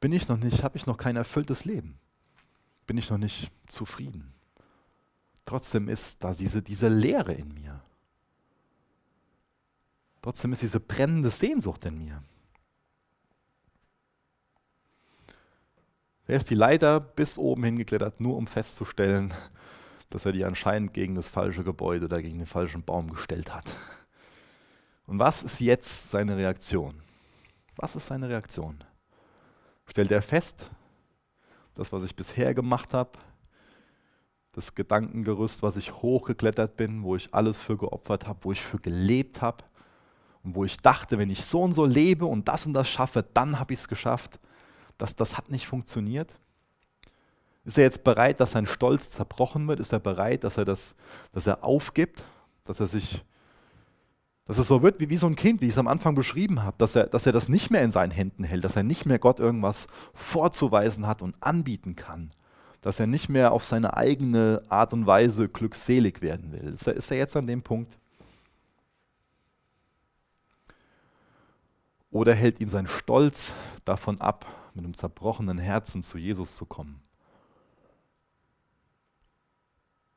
[0.01, 1.99] bin ich noch nicht, habe ich noch kein erfülltes Leben.
[2.87, 4.36] Bin ich noch nicht zufrieden.
[5.47, 7.81] Trotzdem ist da diese, diese Leere in mir.
[10.21, 12.23] Trotzdem ist diese brennende Sehnsucht in mir.
[16.27, 19.33] Er ist die Leiter bis oben hingeklettert, nur um festzustellen,
[20.11, 23.67] dass er die anscheinend gegen das falsche Gebäude oder gegen den falschen Baum gestellt hat.
[25.07, 27.01] Und was ist jetzt seine Reaktion?
[27.77, 28.79] Was ist seine Reaktion?
[29.87, 30.69] Stellt er fest,
[31.77, 33.13] das, was ich bisher gemacht habe,
[34.57, 38.79] das Gedankengerüst, was ich hochgeklettert bin, wo ich alles für geopfert habe, wo ich für
[38.79, 39.65] gelebt habe
[40.43, 43.25] und wo ich dachte, wenn ich so und so lebe und das und das schaffe,
[43.35, 44.41] dann habe ich es geschafft
[44.99, 46.33] dass das hat nicht funktioniert?
[47.65, 49.81] Ist er jetzt bereit, dass sein Stolz zerbrochen wird?
[49.81, 50.95] Ist er bereit, dass er das,
[51.33, 52.23] dass er aufgibt,
[52.65, 53.25] dass er sich,
[54.45, 56.63] dass es so wird wie, wie so ein Kind, wie ich es am Anfang beschrieben
[56.63, 59.05] habe, dass er, dass er das nicht mehr in seinen Händen hält, dass er nicht
[59.05, 62.31] mehr Gott irgendwas vorzuweisen hat und anbieten kann,
[62.87, 66.75] dass er nicht mehr auf seine eigene Art und Weise glückselig werden will.
[66.75, 67.99] Ist er, ist er jetzt an dem Punkt?
[72.13, 73.53] Oder hält ihn sein Stolz
[73.85, 77.03] davon ab, mit einem zerbrochenen Herzen zu Jesus zu kommen.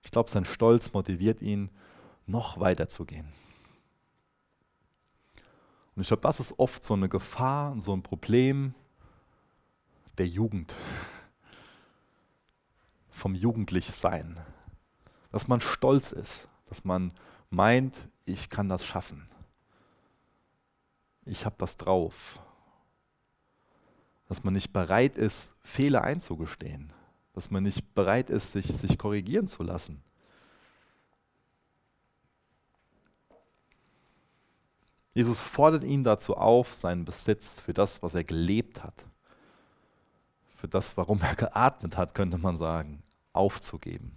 [0.03, 1.71] Ich glaube, sein Stolz motiviert ihn,
[2.27, 3.33] noch weiter zu gehen.
[5.95, 8.75] Und ich glaube, das ist oft so eine Gefahr und so ein Problem
[10.19, 10.71] der Jugend,
[13.19, 14.39] vom Jugendlichsein.
[15.31, 17.11] Dass man stolz ist, dass man
[17.51, 17.93] meint,
[18.25, 19.29] ich kann das schaffen.
[21.25, 22.39] Ich habe das drauf
[24.29, 26.93] dass man nicht bereit ist, Fehler einzugestehen,
[27.33, 30.03] dass man nicht bereit ist, sich, sich korrigieren zu lassen.
[35.15, 39.03] Jesus fordert ihn dazu auf, seinen Besitz für das, was er gelebt hat,
[40.55, 43.01] für das, warum er geatmet hat, könnte man sagen,
[43.33, 44.11] aufzugeben.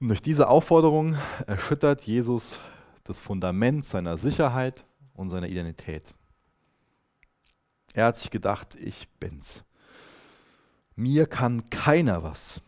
[0.00, 2.58] Und durch diese Aufforderung erschüttert Jesus
[3.04, 6.14] das Fundament seiner Sicherheit und seiner Identität.
[7.92, 9.64] Er hat sich gedacht, ich bin's.
[10.96, 12.62] Mir kann keiner was.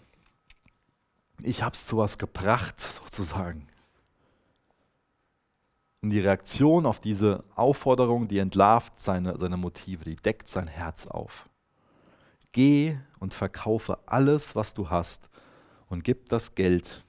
[1.40, 3.66] Ich hab's zu was gebracht, sozusagen.
[6.02, 11.06] Und die Reaktion auf diese Aufforderung, die entlarvt seine, seine Motive, die deckt sein Herz
[11.06, 11.48] auf.
[12.52, 15.28] Geh und verkaufe alles, was du hast,
[15.88, 17.04] und gib das Geld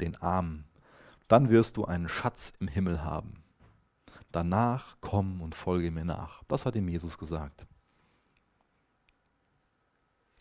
[0.00, 0.64] den Armen.
[1.28, 3.42] Dann wirst du einen Schatz im Himmel haben
[4.32, 6.42] danach komm und folge mir nach.
[6.44, 7.66] Das hat ihm Jesus gesagt.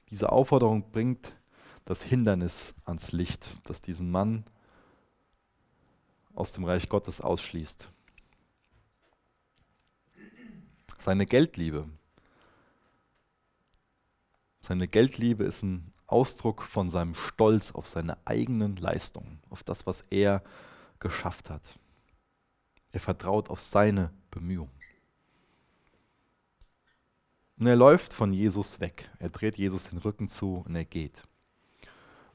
[0.09, 1.35] Diese Aufforderung bringt
[1.85, 4.45] das Hindernis ans Licht, das diesen Mann
[6.33, 7.89] aus dem Reich Gottes ausschließt.
[10.97, 11.89] Seine Geldliebe.
[14.61, 20.01] Seine Geldliebe ist ein Ausdruck von seinem Stolz auf seine eigenen Leistungen, auf das, was
[20.09, 20.43] er
[20.99, 21.63] geschafft hat.
[22.91, 24.71] Er vertraut auf seine Bemühungen.
[27.57, 29.09] Und er läuft von Jesus weg.
[29.19, 31.23] Er dreht Jesus den Rücken zu und er geht.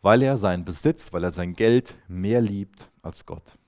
[0.03, 3.59] weil er seinen Besitz, weil er sein Geld mehr liebt als Gott.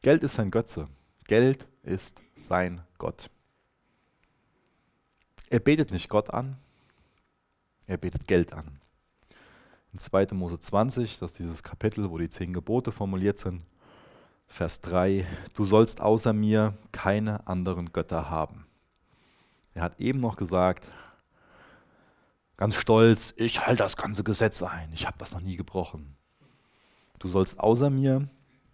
[0.00, 0.88] Geld ist sein Götze.
[1.24, 3.28] Geld ist sein Gott.
[5.48, 6.56] Er betet nicht Gott an,
[7.86, 8.80] er betet Geld an.
[9.92, 10.28] In 2.
[10.32, 13.62] Mose 20, das ist dieses Kapitel, wo die zehn Gebote formuliert sind,
[14.48, 18.66] Vers 3, du sollst außer mir keine anderen Götter haben.
[19.74, 20.84] Er hat eben noch gesagt,
[22.56, 26.16] ganz stolz, ich halte das ganze Gesetz ein, ich habe das noch nie gebrochen.
[27.18, 28.28] Du sollst außer mir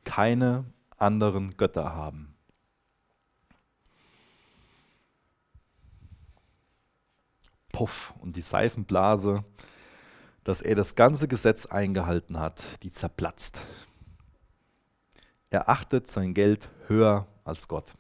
[0.05, 0.65] keine
[0.97, 2.32] anderen Götter haben.
[7.73, 9.45] Puff und die Seifenblase,
[10.45, 13.61] dass er das ganze Gesetz eingehalten hat, die zerplatzt.
[15.51, 17.93] Er achtet sein Geld höher als Gott.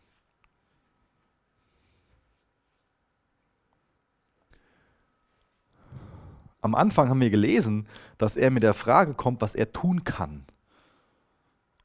[6.63, 10.47] Am Anfang haben wir gelesen, dass er mit der Frage kommt, was er tun kann.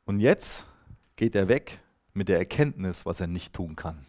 [0.05, 0.67] Und jetzt
[1.15, 1.79] geht er weg
[2.13, 4.05] mit der Erkenntnis, was er nicht tun kann.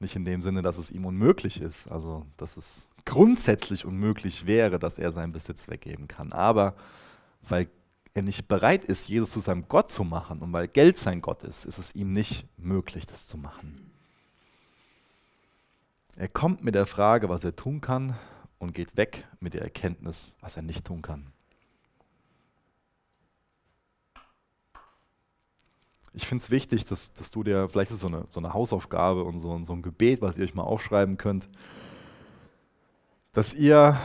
[0.00, 4.78] Nicht in dem Sinne, dass es ihm unmöglich ist, also dass es grundsätzlich unmöglich wäre,
[4.78, 6.32] dass er seinen Besitz weggeben kann.
[6.32, 6.74] Aber
[7.48, 7.68] weil
[8.14, 11.42] er nicht bereit ist, Jesus zu seinem Gott zu machen und weil Geld sein Gott
[11.42, 13.90] ist, ist es ihm nicht möglich, das zu machen.
[16.16, 18.16] Er kommt mit der Frage, was er tun kann
[18.58, 21.32] und geht weg mit der Erkenntnis, was er nicht tun kann.
[26.12, 29.24] Ich finde es wichtig, dass, dass du dir, vielleicht ist so eine, so eine Hausaufgabe
[29.24, 31.48] und so, so ein Gebet, was ihr euch mal aufschreiben könnt,
[33.32, 33.98] dass ihr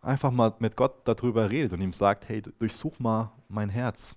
[0.00, 4.14] einfach mal mit Gott darüber redet und ihm sagt, hey, durchsuch mal mein Herz.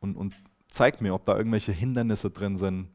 [0.00, 0.34] Und, und
[0.68, 2.88] zeig mir, ob da irgendwelche Hindernisse drin sind,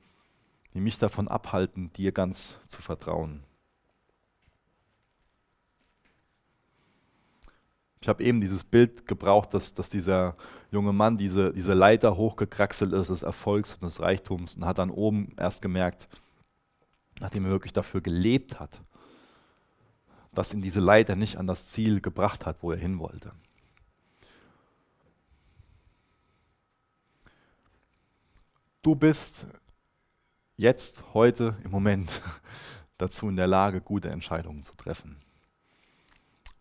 [0.74, 3.44] die mich davon abhalten, dir ganz zu vertrauen.
[8.08, 10.38] Ich habe eben dieses Bild gebraucht, dass, dass dieser
[10.72, 14.92] junge Mann diese, diese Leiter hochgekraxelt ist des Erfolgs und des Reichtums und hat dann
[14.92, 16.08] oben erst gemerkt,
[17.20, 18.80] nachdem er wirklich dafür gelebt hat,
[20.34, 23.34] das ihn diese Leiter nicht an das Ziel gebracht hat, wo er hin wollte.
[28.84, 29.48] Du bist
[30.56, 32.22] jetzt, heute, im Moment
[32.98, 35.27] dazu in der Lage, gute Entscheidungen zu treffen.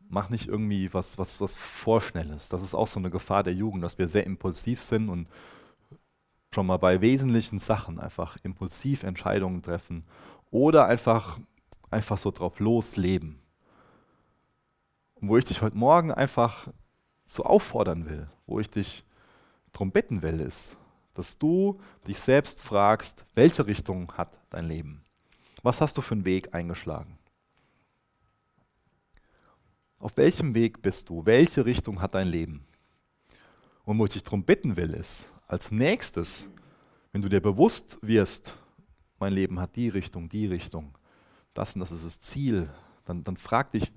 [0.08, 2.48] Mach nicht irgendwie was, was, was Vorschnelles.
[2.48, 5.28] Das ist auch so eine Gefahr der Jugend, dass wir sehr impulsiv sind und
[6.54, 10.04] schon mal bei wesentlichen Sachen einfach impulsiv Entscheidungen treffen
[10.50, 11.38] oder einfach,
[11.90, 13.40] einfach so drauf losleben.
[15.16, 16.68] Und wo ich dich heute Morgen einfach
[17.26, 19.04] so auffordern will, wo ich dich
[19.72, 20.76] darum bitten will, ist,
[21.14, 25.04] dass du dich selbst fragst, welche Richtung hat dein Leben?
[25.62, 27.18] Was hast du für einen Weg eingeschlagen?
[29.98, 31.24] Auf welchem Weg bist du?
[31.24, 32.66] Welche Richtung hat dein Leben?
[33.84, 36.48] Und wo ich dich darum bitten will, ist, als nächstes,
[37.12, 38.52] wenn du dir bewusst wirst,
[39.18, 40.92] mein Leben hat die Richtung, die Richtung,
[41.54, 42.68] das und das ist das Ziel,
[43.04, 43.90] dann, dann frag dich,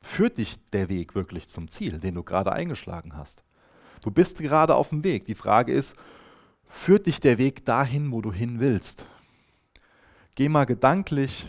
[0.00, 3.44] führt dich der Weg wirklich zum Ziel, den du gerade eingeschlagen hast?
[4.02, 5.26] Du bist gerade auf dem Weg.
[5.26, 5.94] Die Frage ist,
[6.66, 9.04] führt dich der Weg dahin, wo du hin willst?
[10.34, 11.46] Geh mal gedanklich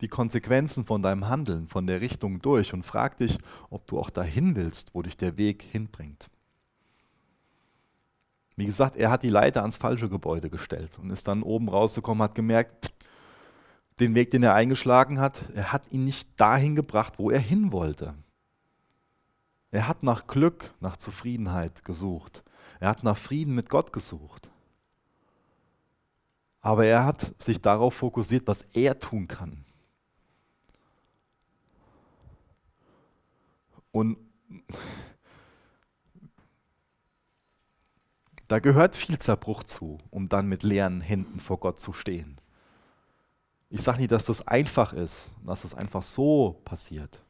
[0.00, 3.38] die Konsequenzen von deinem Handeln, von der Richtung durch und frag dich,
[3.70, 6.28] ob du auch dahin willst, wo dich der Weg hinbringt.
[8.56, 12.22] Wie gesagt, er hat die Leiter ans falsche Gebäude gestellt und ist dann oben rausgekommen,
[12.22, 12.94] hat gemerkt,
[14.00, 17.72] den Weg, den er eingeschlagen hat, er hat ihn nicht dahin gebracht, wo er hin
[17.72, 18.14] wollte.
[19.70, 22.42] Er hat nach Glück, nach Zufriedenheit gesucht.
[22.80, 24.48] Er hat nach Frieden mit Gott gesucht.
[26.60, 29.64] Aber er hat sich darauf fokussiert, was er tun kann.
[33.94, 34.18] Und
[38.48, 42.40] da gehört viel Zerbruch zu, um dann mit leeren Händen vor Gott zu stehen.
[43.70, 47.22] Ich sage nicht, dass das einfach ist, dass das einfach so passiert.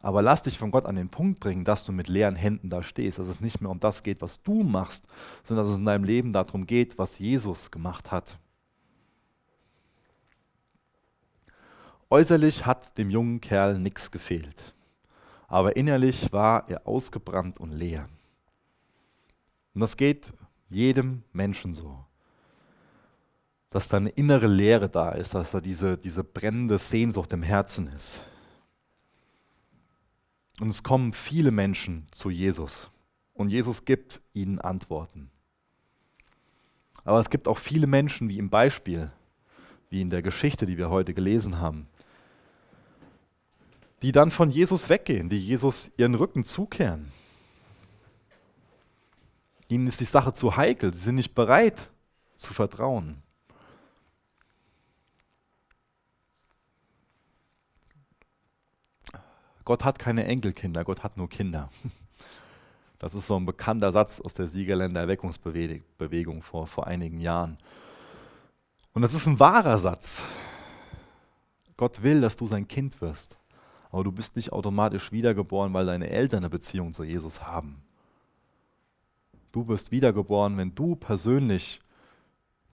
[0.00, 2.82] Aber lass dich von Gott an den Punkt bringen, dass du mit leeren Händen da
[2.82, 5.04] stehst, dass es nicht mehr um das geht, was du machst,
[5.44, 8.38] sondern dass es in deinem Leben darum geht, was Jesus gemacht hat.
[12.10, 14.74] Äußerlich hat dem jungen Kerl nichts gefehlt,
[15.52, 18.08] aber innerlich war er ausgebrannt und leer.
[19.74, 20.32] Und das geht
[20.68, 22.04] jedem Menschen so
[23.72, 27.88] dass da eine innere Leere da ist, dass da diese, diese brennende Sehnsucht im Herzen
[27.88, 28.22] ist.
[30.60, 32.90] Und es kommen viele Menschen zu Jesus
[33.32, 35.30] und Jesus gibt ihnen Antworten.
[37.04, 39.10] Aber es gibt auch viele Menschen, wie im Beispiel,
[39.88, 41.88] wie in der Geschichte, die wir heute gelesen haben,
[44.02, 47.12] die dann von Jesus weggehen, die Jesus ihren Rücken zukehren.
[49.68, 51.88] Ihnen ist die Sache zu heikel, sie sind nicht bereit
[52.36, 53.22] zu vertrauen.
[59.64, 61.70] Gott hat keine Enkelkinder, Gott hat nur Kinder.
[62.98, 67.58] Das ist so ein bekannter Satz aus der Siegerländer Erweckungsbewegung vor, vor einigen Jahren.
[68.92, 70.22] Und das ist ein wahrer Satz.
[71.76, 73.36] Gott will, dass du sein Kind wirst.
[73.92, 77.84] Aber du bist nicht automatisch wiedergeboren, weil deine Eltern eine Beziehung zu Jesus haben.
[79.52, 81.80] Du wirst wiedergeboren, wenn du persönlich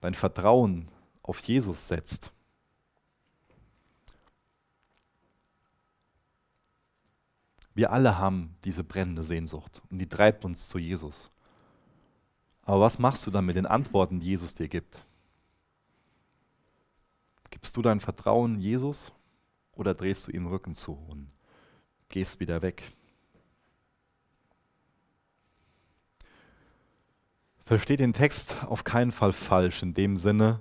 [0.00, 0.88] dein Vertrauen
[1.22, 2.32] auf Jesus setzt.
[7.74, 11.30] Wir alle haben diese brennende Sehnsucht und die treibt uns zu Jesus.
[12.62, 15.04] Aber was machst du dann mit den Antworten, die Jesus dir gibt?
[17.50, 19.12] Gibst du dein Vertrauen Jesus
[19.72, 21.30] oder drehst du ihm Rücken zu und
[22.08, 22.92] gehst wieder weg?
[27.64, 30.60] Versteht den Text auf keinen Fall falsch in dem Sinne,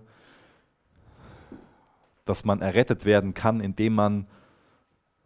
[2.26, 4.28] dass man errettet werden kann, indem man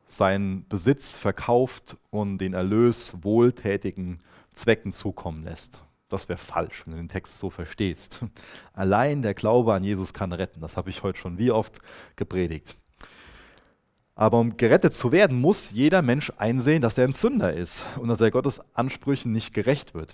[0.07, 4.21] seinen Besitz verkauft und den Erlös wohltätigen
[4.53, 5.81] Zwecken zukommen lässt.
[6.07, 8.23] Das wäre falsch, wenn du den Text so verstehst.
[8.73, 10.61] Allein der Glaube an Jesus kann retten.
[10.61, 11.79] Das habe ich heute schon wie oft
[12.15, 12.77] gepredigt.
[14.15, 18.09] Aber um gerettet zu werden, muss jeder Mensch einsehen, dass er ein Sünder ist und
[18.09, 20.13] dass er Gottes Ansprüchen nicht gerecht wird.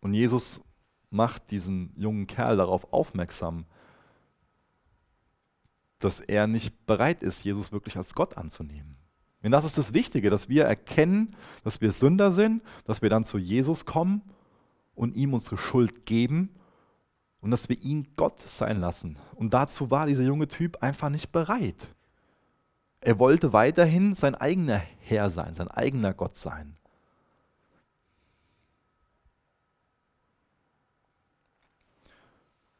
[0.00, 0.60] Und Jesus
[1.10, 3.64] macht diesen jungen Kerl darauf aufmerksam,
[5.98, 8.96] dass er nicht bereit ist, Jesus wirklich als Gott anzunehmen.
[9.42, 13.24] Und das ist das Wichtige, dass wir erkennen, dass wir Sünder sind, dass wir dann
[13.24, 14.22] zu Jesus kommen
[14.94, 16.50] und ihm unsere Schuld geben
[17.42, 19.18] und dass wir ihn Gott sein lassen.
[19.34, 21.88] Und dazu war dieser junge Typ einfach nicht bereit.
[23.00, 26.76] Er wollte weiterhin sein eigener Herr sein, sein eigener Gott sein.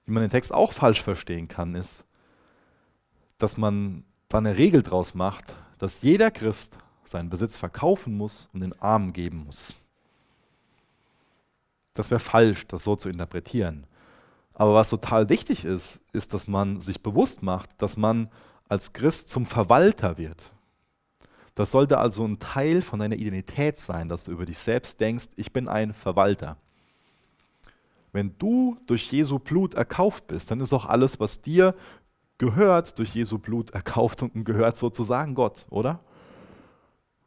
[0.06, 2.04] Wie man den Text auch falsch verstehen kann, ist,
[3.38, 8.60] dass man da eine Regel draus macht, dass jeder Christ seinen Besitz verkaufen muss und
[8.60, 9.74] den Armen geben muss.
[11.94, 13.86] Das wäre falsch, das so zu interpretieren.
[14.54, 18.28] Aber was total wichtig ist, ist, dass man sich bewusst macht, dass man
[18.68, 20.52] als Christ zum Verwalter wird.
[21.54, 25.26] Das sollte also ein Teil von deiner Identität sein, dass du über dich selbst denkst,
[25.36, 26.56] ich bin ein Verwalter.
[28.12, 31.74] Wenn du durch Jesu Blut erkauft bist, dann ist auch alles, was dir
[32.38, 36.00] gehört durch Jesu Blut erkauft und gehört sozusagen Gott, oder?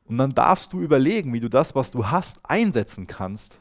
[0.07, 3.59] Und dann darfst du überlegen, wie du das, was du hast, einsetzen kannst.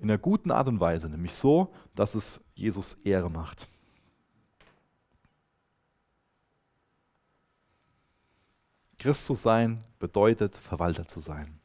[0.00, 3.68] In einer guten Art und Weise, nämlich so, dass es Jesus Ehre macht.
[8.98, 11.60] Christus sein bedeutet, Verwalter zu sein.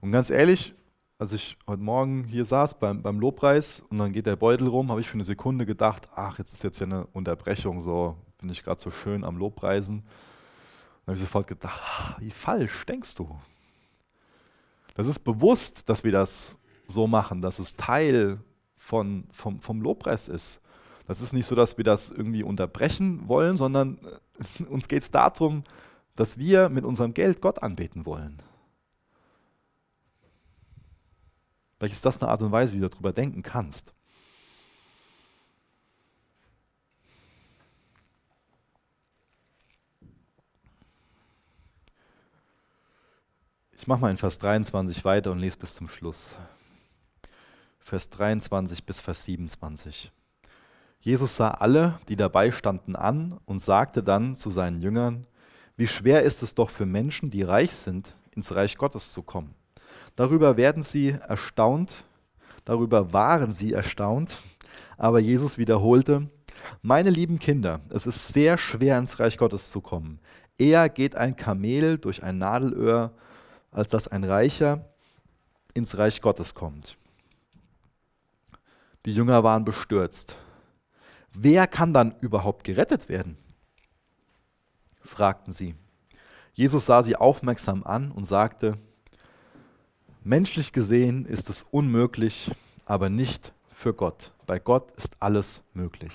[0.00, 0.74] Und ganz ehrlich,
[1.18, 4.90] als ich heute Morgen hier saß beim, beim Lobpreis und dann geht der Beutel rum,
[4.90, 8.48] habe ich für eine Sekunde gedacht, ach, jetzt ist jetzt ja eine Unterbrechung, so bin
[8.50, 10.04] ich gerade so schön am Lobpreisen.
[11.04, 13.36] Dann habe ich sofort gedacht, ach, wie falsch denkst du?
[14.98, 16.58] Das ist bewusst, dass wir das
[16.88, 18.40] so machen, dass es Teil
[18.76, 20.60] von, vom, vom Lobpreis ist.
[21.06, 24.00] Das ist nicht so, dass wir das irgendwie unterbrechen wollen, sondern
[24.58, 25.62] äh, uns geht es darum,
[26.16, 28.42] dass wir mit unserem Geld Gott anbeten wollen.
[31.76, 33.94] Vielleicht ist das eine Art und Weise, wie du darüber denken kannst.
[43.80, 46.34] Ich mache mal in Vers 23 weiter und lese bis zum Schluss.
[47.78, 50.10] Vers 23 bis Vers 27.
[50.98, 55.26] Jesus sah alle, die dabei standen, an und sagte dann zu seinen Jüngern,
[55.76, 59.54] wie schwer ist es doch für Menschen, die reich sind, ins Reich Gottes zu kommen.
[60.16, 62.04] Darüber werden sie erstaunt,
[62.64, 64.36] darüber waren sie erstaunt,
[64.96, 66.28] aber Jesus wiederholte,
[66.82, 70.18] meine lieben Kinder, es ist sehr schwer ins Reich Gottes zu kommen.
[70.58, 73.14] Eher geht ein Kamel durch ein Nadelöhr,
[73.70, 74.84] als dass ein Reicher
[75.74, 76.96] ins Reich Gottes kommt.
[79.06, 80.36] Die Jünger waren bestürzt.
[81.32, 83.38] Wer kann dann überhaupt gerettet werden?
[85.02, 85.74] fragten sie.
[86.52, 88.78] Jesus sah sie aufmerksam an und sagte,
[90.24, 92.50] Menschlich gesehen ist es unmöglich,
[92.84, 94.32] aber nicht für Gott.
[94.46, 96.12] Bei Gott ist alles möglich.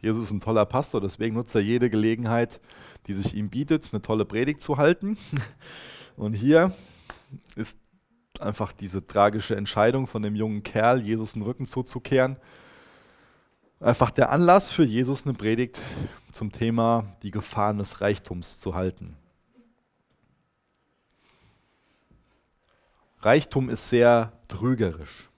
[0.00, 2.60] Jesus ist ein toller Pastor, deswegen nutzt er jede Gelegenheit,
[3.06, 5.18] die sich ihm bietet, eine tolle Predigt zu halten.
[6.16, 6.72] Und hier
[7.56, 7.78] ist
[8.38, 12.36] einfach diese tragische Entscheidung von dem jungen Kerl, Jesus den Rücken zuzukehren,
[13.78, 15.80] einfach der Anlass für Jesus eine Predigt
[16.32, 19.16] zum Thema die Gefahren des Reichtums zu halten.
[23.18, 25.29] Reichtum ist sehr trügerisch.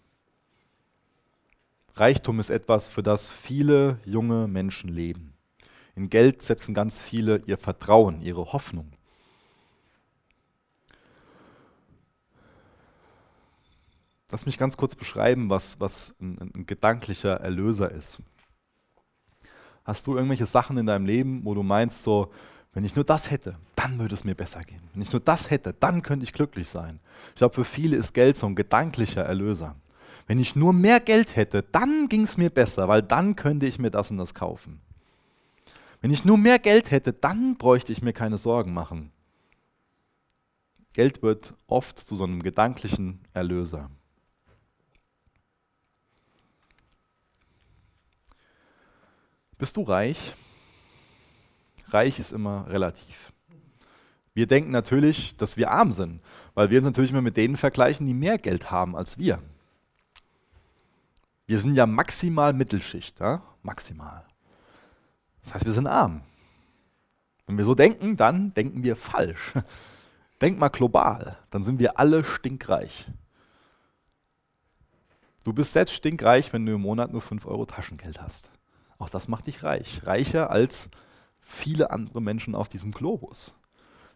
[1.94, 5.34] Reichtum ist etwas, für das viele junge Menschen leben.
[5.94, 8.92] In Geld setzen ganz viele ihr Vertrauen, ihre Hoffnung.
[14.30, 18.22] Lass mich ganz kurz beschreiben, was, was ein, ein gedanklicher Erlöser ist.
[19.84, 22.32] Hast du irgendwelche Sachen in deinem Leben, wo du meinst, so,
[22.72, 24.80] wenn ich nur das hätte, dann würde es mir besser gehen.
[24.94, 27.00] Wenn ich nur das hätte, dann könnte ich glücklich sein.
[27.30, 29.76] Ich glaube, für viele ist Geld so ein gedanklicher Erlöser.
[30.26, 33.78] Wenn ich nur mehr Geld hätte, dann ging es mir besser, weil dann könnte ich
[33.78, 34.80] mir das und das kaufen.
[36.00, 39.12] Wenn ich nur mehr Geld hätte, dann bräuchte ich mir keine Sorgen machen.
[40.94, 43.90] Geld wird oft zu so einem gedanklichen Erlöser.
[49.58, 50.34] Bist du reich?
[51.88, 53.32] Reich ist immer relativ.
[54.34, 56.20] Wir denken natürlich, dass wir arm sind,
[56.54, 59.40] weil wir uns natürlich immer mit denen vergleichen, die mehr Geld haben als wir.
[61.46, 63.42] Wir sind ja maximal Mittelschicht, ja?
[63.62, 64.24] maximal.
[65.42, 66.22] Das heißt, wir sind arm.
[67.46, 69.54] Wenn wir so denken, dann denken wir falsch.
[70.40, 73.10] Denk mal global, dann sind wir alle stinkreich.
[75.44, 78.50] Du bist selbst stinkreich, wenn du im Monat nur 5 Euro Taschengeld hast.
[78.98, 80.06] Auch das macht dich reich.
[80.06, 80.88] Reicher als
[81.40, 83.52] viele andere Menschen auf diesem Globus.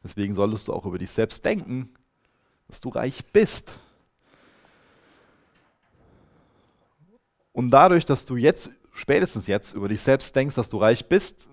[0.05, 1.91] Deswegen solltest du auch über dich selbst denken,
[2.69, 3.79] dass du reich bist.
[7.57, 11.49] Und dadurch, dass du jetzt, spätestens jetzt, über dich selbst denkst, dass du reich bist,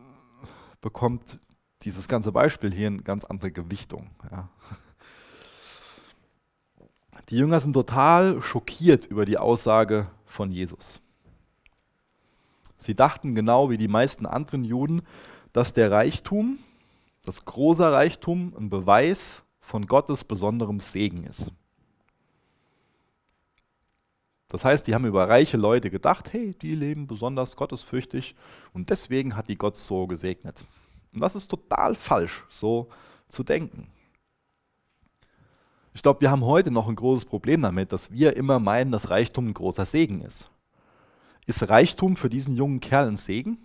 [0.82, 1.40] bekommt
[1.84, 4.10] dieses ganze Beispiel hier eine ganz andere Gewichtung.
[4.30, 4.50] Ja.
[7.30, 11.00] Die Jünger sind total schockiert über die Aussage von Jesus.
[12.78, 15.04] Sie dachten genau wie die meisten anderen Juden,
[15.54, 16.60] dass der Reichtum,
[17.24, 21.54] das große Reichtum, ein Beweis von Gottes besonderem Segen ist.
[24.54, 28.36] Das heißt, die haben über reiche Leute gedacht, hey, die leben besonders gottesfürchtig
[28.72, 30.64] und deswegen hat die Gott so gesegnet.
[31.12, 32.88] Und das ist total falsch, so
[33.28, 33.88] zu denken.
[35.96, 39.10] Ich glaube, wir haben heute noch ein großes Problem damit, dass wir immer meinen, dass
[39.10, 40.52] Reichtum ein großer Segen ist.
[41.48, 43.58] Ist Reichtum für diesen jungen Kerl ein Segen?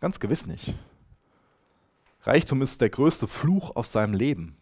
[0.00, 0.72] Ganz gewiss nicht.
[2.22, 4.56] Reichtum ist der größte Fluch auf seinem Leben,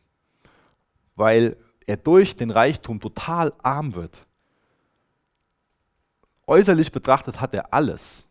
[1.15, 4.27] weil er durch den Reichtum total arm wird.
[6.47, 8.25] Äußerlich betrachtet hat er alles.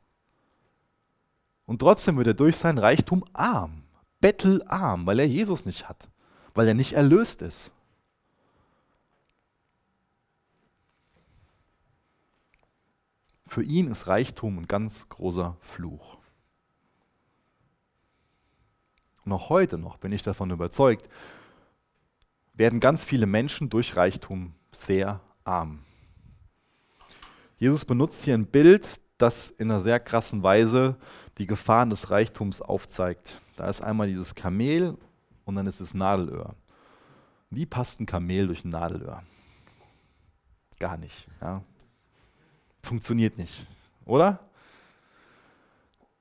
[1.65, 3.83] Und trotzdem wird er durch sein Reichtum arm,
[4.21, 6.07] bettelarm, weil er Jesus nicht hat,
[6.53, 7.71] weil er nicht erlöst ist.
[13.47, 16.17] Für ihn ist Reichtum ein ganz großer Fluch.
[19.23, 21.09] Und auch heute noch bin ich davon überzeugt,
[22.53, 25.83] werden ganz viele Menschen durch Reichtum sehr arm.
[27.57, 28.87] Jesus benutzt hier ein Bild,
[29.17, 30.97] das in einer sehr krassen Weise
[31.37, 33.41] die Gefahren des Reichtums aufzeigt.
[33.55, 34.97] Da ist einmal dieses Kamel
[35.45, 36.55] und dann ist das Nadelöhr.
[37.49, 39.23] Wie passt ein Kamel durch ein Nadelöhr?
[40.79, 41.27] Gar nicht.
[41.41, 41.63] Ja
[42.85, 43.65] funktioniert nicht,
[44.05, 44.39] oder?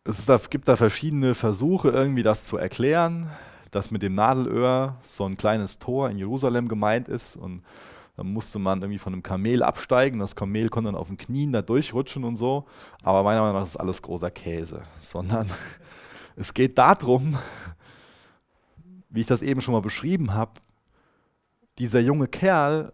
[0.05, 3.30] Es gibt da verschiedene Versuche, irgendwie das zu erklären,
[3.70, 7.62] dass mit dem Nadelöhr so ein kleines Tor in Jerusalem gemeint ist und
[8.17, 10.21] dann musste man irgendwie von einem Kamel absteigen.
[10.21, 12.67] Das Kamel konnte dann auf den Knien da durchrutschen und so.
[13.03, 14.83] Aber meiner Meinung nach ist alles großer Käse.
[15.01, 15.51] Sondern
[16.37, 17.39] es geht darum,
[19.11, 20.53] wie ich das eben schon mal beschrieben habe,
[21.79, 22.93] dieser junge Kerl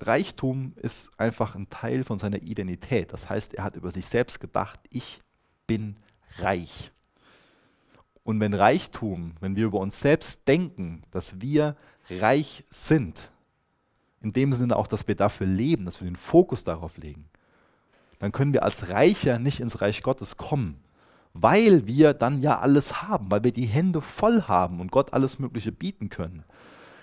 [0.00, 3.12] Reichtum ist einfach ein Teil von seiner Identität.
[3.12, 5.20] Das heißt, er hat über sich selbst gedacht, ich
[5.66, 5.96] bin
[6.36, 6.92] reich.
[8.22, 11.76] Und wenn Reichtum, wenn wir über uns selbst denken, dass wir
[12.10, 13.30] reich sind,
[14.20, 17.26] in dem Sinne auch, dass wir dafür leben, dass wir den Fokus darauf legen,
[18.18, 20.80] dann können wir als Reicher nicht ins Reich Gottes kommen,
[21.34, 25.38] weil wir dann ja alles haben, weil wir die Hände voll haben und Gott alles
[25.38, 26.44] Mögliche bieten können.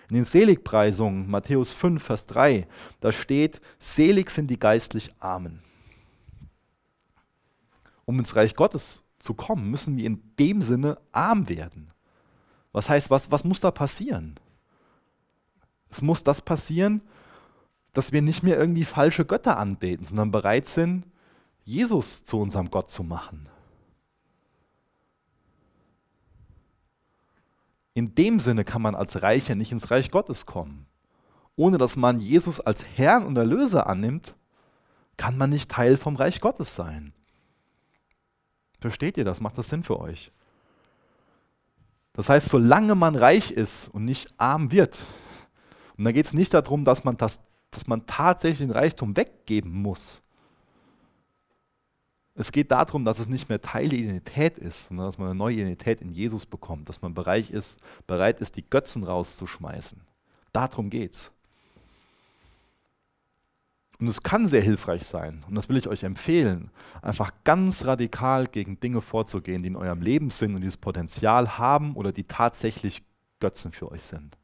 [0.09, 2.67] In den Seligpreisungen, Matthäus 5, Vers 3,
[2.99, 5.61] da steht, selig sind die geistlich Armen.
[8.03, 11.91] Um ins Reich Gottes zu kommen, müssen wir in dem Sinne arm werden.
[12.71, 14.35] Was heißt, was, was muss da passieren?
[15.89, 17.01] es muss das passieren,
[17.93, 21.05] dass wir nicht mehr irgendwie falsche Götter anbeten, sondern bereit sind,
[21.63, 23.49] Jesus zu unserem Gott zu machen.
[27.93, 30.85] In dem Sinne kann man als Reicher nicht ins Reich Gottes kommen.
[31.55, 34.35] Ohne dass man Jesus als Herrn und Erlöser annimmt,
[35.15, 37.13] kann man nicht Teil vom Reich Gottes sein.
[38.81, 39.39] Versteht ihr das?
[39.39, 40.33] Macht das Sinn für euch?
[42.11, 44.97] Das heißt, solange man reich ist und nicht arm wird,
[45.97, 47.41] und da geht es nicht darum, dass man, das,
[47.71, 50.21] dass man tatsächlich den Reichtum weggeben muss.
[52.37, 55.35] Es geht darum, dass es nicht mehr Teil der Identität ist, sondern dass man eine
[55.35, 60.01] neue Identität in Jesus bekommt, dass man bereit ist, bereit ist die Götzen rauszuschmeißen.
[60.51, 61.31] Darum geht's.
[63.97, 66.69] Und es kann sehr hilfreich sein, und das will ich euch empfehlen,
[67.01, 71.95] einfach ganz radikal gegen Dinge vorzugehen, die in eurem Leben sind und dieses Potenzial haben
[71.95, 73.03] oder die tatsächlich
[73.39, 74.37] Götzen für euch sind.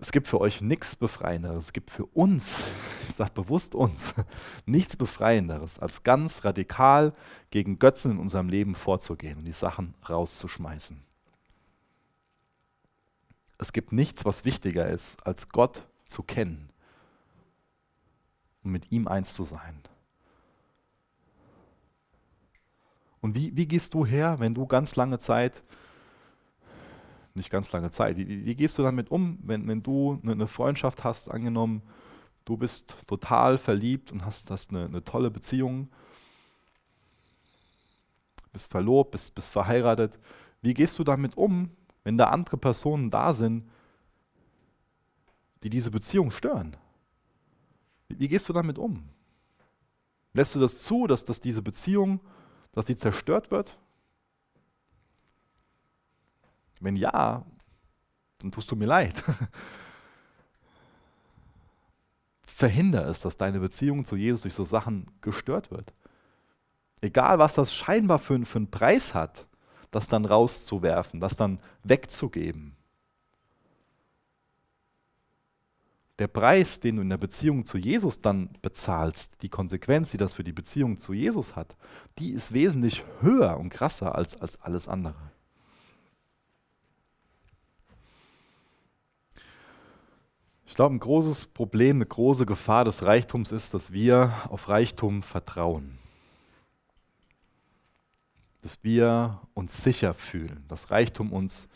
[0.00, 2.64] Es gibt für euch nichts Befreienderes, es gibt für uns,
[3.08, 4.14] ich sage bewusst uns,
[4.66, 7.12] nichts Befreienderes, als ganz radikal
[7.50, 11.02] gegen Götzen in unserem Leben vorzugehen und die Sachen rauszuschmeißen.
[13.58, 16.70] Es gibt nichts, was wichtiger ist, als Gott zu kennen
[18.62, 19.82] und mit ihm eins zu sein.
[23.20, 25.60] Und wie, wie gehst du her, wenn du ganz lange Zeit,
[27.34, 31.04] nicht ganz lange Zeit, wie, wie gehst du damit um, wenn, wenn du eine Freundschaft
[31.04, 31.82] hast, angenommen,
[32.44, 35.88] du bist total verliebt und hast, hast eine, eine tolle Beziehung,
[38.52, 40.18] bist verlobt, bist, bist verheiratet,
[40.62, 41.70] wie gehst du damit um,
[42.04, 43.68] wenn da andere Personen da sind,
[45.62, 46.76] die diese Beziehung stören?
[48.08, 49.08] Wie, wie gehst du damit um?
[50.32, 52.20] Lässt du das zu, dass, dass diese Beziehung,
[52.72, 53.78] dass die zerstört wird?
[56.80, 57.44] Wenn ja,
[58.38, 59.22] dann tust du mir leid.
[62.46, 65.92] Verhinder es, dass deine Beziehung zu Jesus durch so Sachen gestört wird.
[67.00, 69.46] Egal, was das scheinbar für, für einen Preis hat,
[69.90, 72.78] das dann rauszuwerfen, das dann wegzugeben.
[76.18, 80.34] der Preis, den du in der Beziehung zu Jesus dann bezahlst, die Konsequenz, die das
[80.34, 81.76] für die Beziehung zu Jesus hat,
[82.18, 85.32] die ist wesentlich höher und krasser als, als alles andere.
[90.78, 95.98] Glaube, ein großes Problem, eine große Gefahr des Reichtums ist, dass wir auf Reichtum vertrauen.
[98.62, 101.68] Dass wir uns sicher fühlen, dass Reichtum uns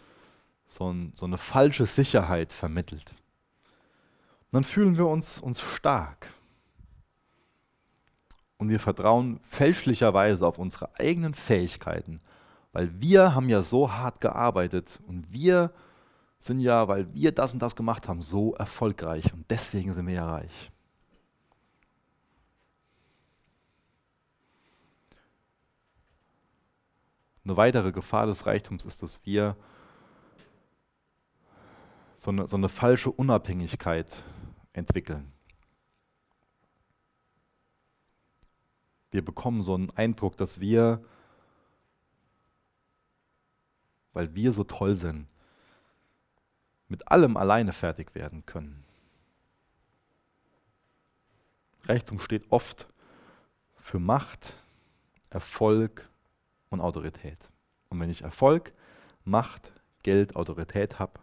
[0.67, 3.13] so, ein, so eine falsche Sicherheit vermittelt
[4.53, 6.31] dann fühlen wir uns, uns stark.
[8.59, 12.21] Und wir vertrauen fälschlicherweise auf unsere eigenen Fähigkeiten,
[12.73, 15.73] weil wir haben ja so hart gearbeitet und wir
[16.43, 20.15] sind ja, weil wir das und das gemacht haben, so erfolgreich und deswegen sind wir
[20.15, 20.73] ja reich.
[27.45, 29.57] Eine weitere Gefahr des Reichtums ist, dass wir
[32.17, 34.11] so eine, so eine falsche Unabhängigkeit
[34.73, 35.33] entwickeln.
[39.13, 41.05] Wir bekommen so einen Eindruck, dass wir,
[44.13, 45.29] weil wir so toll sind,
[46.93, 48.85] mit allem alleine fertig werden können.
[51.85, 52.87] Reichtum steht oft
[53.79, 54.55] für Macht,
[55.31, 56.07] Erfolg
[56.69, 57.39] und Autorität.
[57.89, 58.75] Und wenn ich Erfolg,
[59.25, 59.73] Macht,
[60.03, 61.19] Geld, Autorität habe,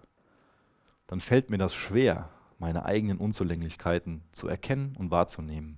[1.06, 5.78] dann fällt mir das schwer, meine eigenen Unzulänglichkeiten zu erkennen und wahrzunehmen.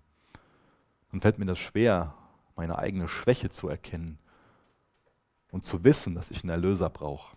[1.12, 2.16] Dann fällt mir das schwer,
[2.56, 4.20] meine eigene Schwäche zu erkennen
[5.52, 7.36] und zu wissen, dass ich einen Erlöser brauche.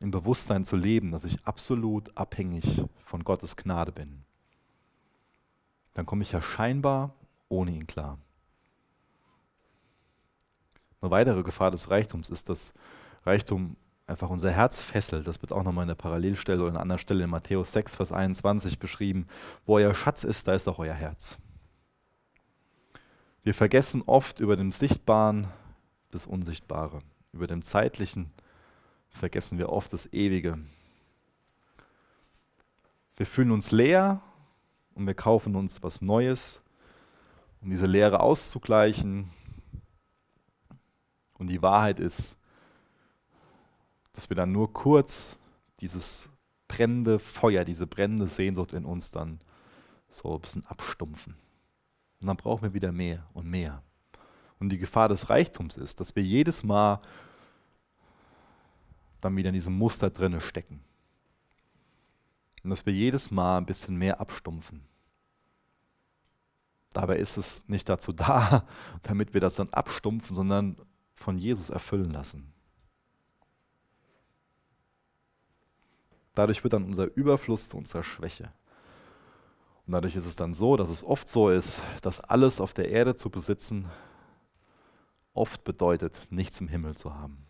[0.00, 4.24] Im Bewusstsein zu leben, dass ich absolut abhängig von Gottes Gnade bin.
[5.94, 7.14] Dann komme ich ja scheinbar
[7.48, 8.18] ohne ihn klar.
[11.00, 12.74] Eine weitere Gefahr des Reichtums ist, dass
[13.24, 13.76] Reichtum
[14.06, 15.26] einfach unser Herz fesselt.
[15.26, 17.96] Das wird auch nochmal in der Parallelstelle oder an einer anderen Stelle in Matthäus 6,
[17.96, 19.26] Vers 21 beschrieben.
[19.66, 21.38] Wo euer Schatz ist, da ist auch euer Herz.
[23.42, 25.48] Wir vergessen oft über dem Sichtbaren
[26.10, 27.00] das Unsichtbare.
[27.32, 28.32] Über dem Zeitlichen
[29.10, 30.58] vergessen wir oft das Ewige.
[33.16, 34.20] Wir fühlen uns leer
[34.94, 36.62] und wir kaufen uns was Neues,
[37.60, 39.30] um diese Leere auszugleichen.
[41.34, 42.36] Und die Wahrheit ist,
[44.12, 45.38] dass wir dann nur kurz
[45.80, 46.28] dieses
[46.66, 49.40] brennende Feuer, diese brennende Sehnsucht in uns dann
[50.10, 51.34] so ein bisschen abstumpfen.
[52.20, 53.82] Und dann brauchen wir wieder mehr und mehr.
[54.58, 57.00] Und die Gefahr des Reichtums ist, dass wir jedes Mal
[59.20, 60.80] dann wieder in diesem Muster drinne stecken.
[62.62, 64.82] Und dass wir jedes Mal ein bisschen mehr abstumpfen.
[66.92, 68.66] Dabei ist es nicht dazu da,
[69.02, 70.76] damit wir das dann abstumpfen, sondern
[71.14, 72.52] von Jesus erfüllen lassen.
[76.34, 78.52] Dadurch wird dann unser Überfluss zu unserer Schwäche.
[79.86, 82.90] Und dadurch ist es dann so, dass es oft so ist, dass alles auf der
[82.90, 83.90] Erde zu besitzen
[85.38, 87.47] oft bedeutet, nichts im Himmel zu haben.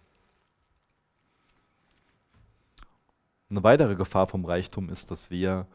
[3.50, 5.66] Eine weitere Gefahr vom Reichtum ist, dass wir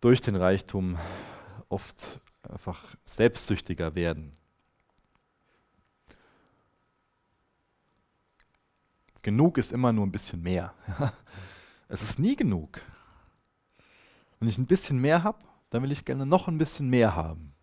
[0.00, 0.98] durch den Reichtum
[1.68, 4.36] oft einfach selbstsüchtiger werden.
[9.22, 10.74] Genug ist immer nur ein bisschen mehr.
[11.88, 12.80] es ist nie genug.
[14.38, 15.38] Wenn ich ein bisschen mehr habe,
[15.70, 17.54] dann will ich gerne noch ein bisschen mehr haben.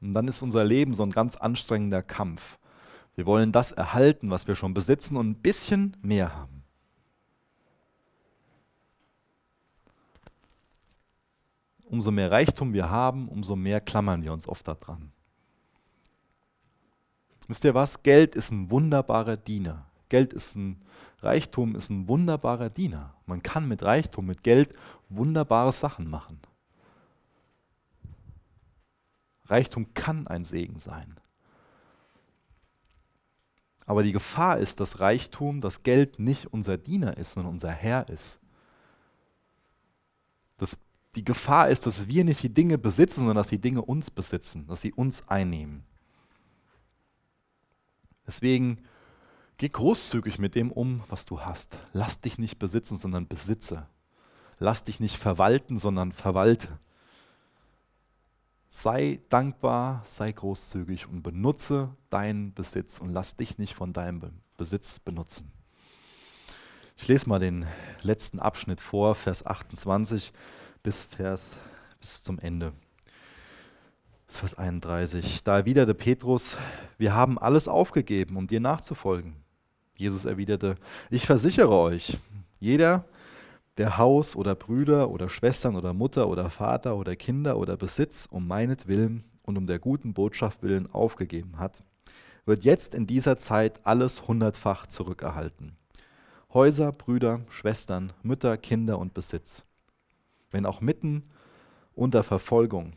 [0.00, 2.58] Und dann ist unser Leben so ein ganz anstrengender Kampf.
[3.18, 6.62] Wir wollen das erhalten, was wir schon besitzen und ein bisschen mehr haben.
[11.86, 15.10] Umso mehr Reichtum wir haben, umso mehr klammern wir uns oft daran.
[17.48, 18.04] Wisst ihr was?
[18.04, 19.90] Geld ist ein wunderbarer Diener.
[20.08, 20.80] Geld ist ein
[21.18, 23.16] Reichtum ist ein wunderbarer Diener.
[23.26, 24.76] Man kann mit Reichtum, mit Geld
[25.08, 26.38] wunderbare Sachen machen.
[29.46, 31.18] Reichtum kann ein Segen sein.
[33.88, 38.06] Aber die Gefahr ist, dass Reichtum, das Geld nicht unser Diener ist, sondern unser Herr
[38.10, 38.38] ist.
[40.58, 40.76] Das,
[41.14, 44.66] die Gefahr ist, dass wir nicht die Dinge besitzen, sondern dass die Dinge uns besitzen,
[44.66, 45.84] dass sie uns einnehmen.
[48.26, 48.76] Deswegen
[49.56, 51.80] geh großzügig mit dem um, was du hast.
[51.94, 53.86] Lass dich nicht besitzen, sondern besitze.
[54.58, 56.78] Lass dich nicht verwalten, sondern verwalte.
[58.70, 64.20] Sei dankbar, sei großzügig und benutze deinen Besitz und lass dich nicht von deinem
[64.58, 65.50] Besitz benutzen.
[66.96, 67.64] Ich lese mal den
[68.02, 70.32] letzten Abschnitt vor, Vers 28
[70.82, 71.52] bis Vers
[72.00, 72.72] bis zum Ende.
[74.26, 75.42] Vers 31.
[75.42, 76.56] Da erwiderte Petrus,
[76.98, 79.36] wir haben alles aufgegeben, um dir nachzufolgen.
[79.96, 80.76] Jesus erwiderte,
[81.10, 82.18] ich versichere euch,
[82.60, 83.17] jeder, der
[83.86, 89.24] Haus oder Brüder oder Schwestern oder Mutter oder Vater oder Kinder oder Besitz um meinetwillen
[89.42, 91.84] und um der guten Botschaft willen aufgegeben hat,
[92.44, 95.76] wird jetzt in dieser Zeit alles hundertfach zurückerhalten.
[96.52, 99.64] Häuser, Brüder, Schwestern, Mütter, Kinder und Besitz.
[100.50, 101.24] Wenn auch mitten
[101.94, 102.94] unter Verfolgung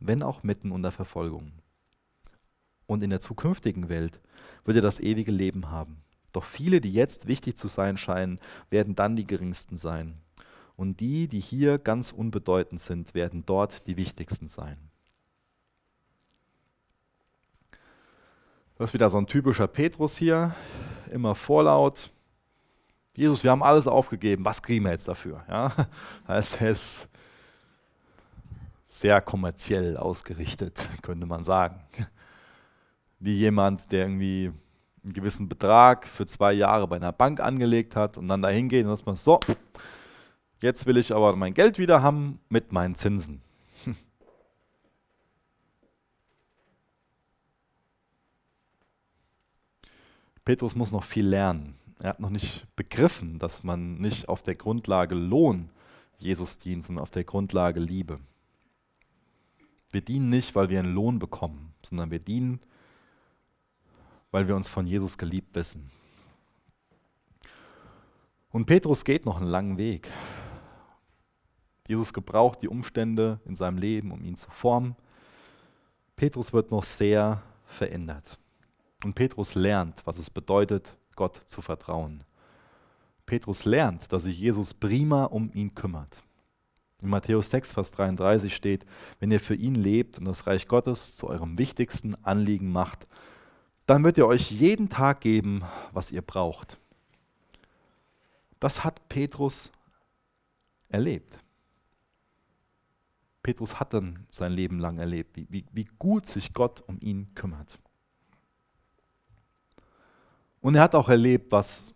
[0.00, 1.52] wenn auch mitten unter Verfolgung.
[2.86, 4.20] Und in der zukünftigen Welt
[4.64, 6.02] wird er das ewige Leben haben.
[6.36, 10.20] Doch viele, die jetzt wichtig zu sein scheinen, werden dann die geringsten sein.
[10.76, 14.76] Und die, die hier ganz unbedeutend sind, werden dort die wichtigsten sein.
[18.76, 20.54] Das ist wieder so ein typischer Petrus hier,
[21.10, 22.10] immer vorlaut.
[23.14, 25.42] Jesus, wir haben alles aufgegeben, was kriegen wir jetzt dafür?
[25.48, 25.72] Ja?
[26.28, 27.08] Heißt, er ist
[28.88, 31.80] sehr kommerziell ausgerichtet, könnte man sagen.
[33.20, 34.52] Wie jemand, der irgendwie
[35.06, 38.84] einen gewissen Betrag für zwei Jahre bei einer Bank angelegt hat und dann dahin geht
[38.84, 39.40] und sagt man so,
[40.60, 43.40] jetzt will ich aber mein Geld wieder haben mit meinen Zinsen.
[50.44, 51.76] Petrus muss noch viel lernen.
[52.00, 55.70] Er hat noch nicht begriffen, dass man nicht auf der Grundlage Lohn
[56.18, 58.18] Jesus dient, sondern auf der Grundlage Liebe.
[59.92, 62.60] Wir dienen nicht, weil wir einen Lohn bekommen, sondern wir dienen,
[64.48, 65.90] wir uns von Jesus geliebt wissen.
[68.50, 70.10] Und Petrus geht noch einen langen Weg.
[71.88, 74.96] Jesus gebraucht die Umstände in seinem Leben, um ihn zu formen.
[76.16, 78.38] Petrus wird noch sehr verändert.
[79.04, 82.24] Und Petrus lernt, was es bedeutet, Gott zu vertrauen.
[83.26, 86.22] Petrus lernt, dass sich Jesus prima um ihn kümmert.
[87.02, 88.86] In Matthäus 6, Vers 33 steht,
[89.20, 93.06] wenn ihr für ihn lebt und das Reich Gottes zu eurem wichtigsten Anliegen macht,
[93.86, 95.62] dann wird er euch jeden Tag geben,
[95.92, 96.78] was ihr braucht.
[98.58, 99.70] Das hat Petrus
[100.88, 101.38] erlebt.
[103.42, 107.32] Petrus hat dann sein Leben lang erlebt, wie, wie, wie gut sich Gott um ihn
[107.34, 107.78] kümmert.
[110.60, 111.94] Und er hat auch erlebt, was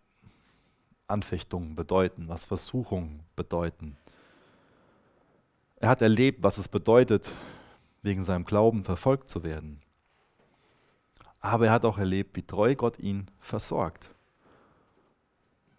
[1.09, 3.97] Anfechtungen bedeuten, was Versuchungen bedeuten.
[5.74, 7.32] Er hat erlebt, was es bedeutet,
[8.03, 9.82] wegen seinem Glauben verfolgt zu werden.
[11.41, 14.11] Aber er hat auch erlebt, wie treu Gott ihn versorgt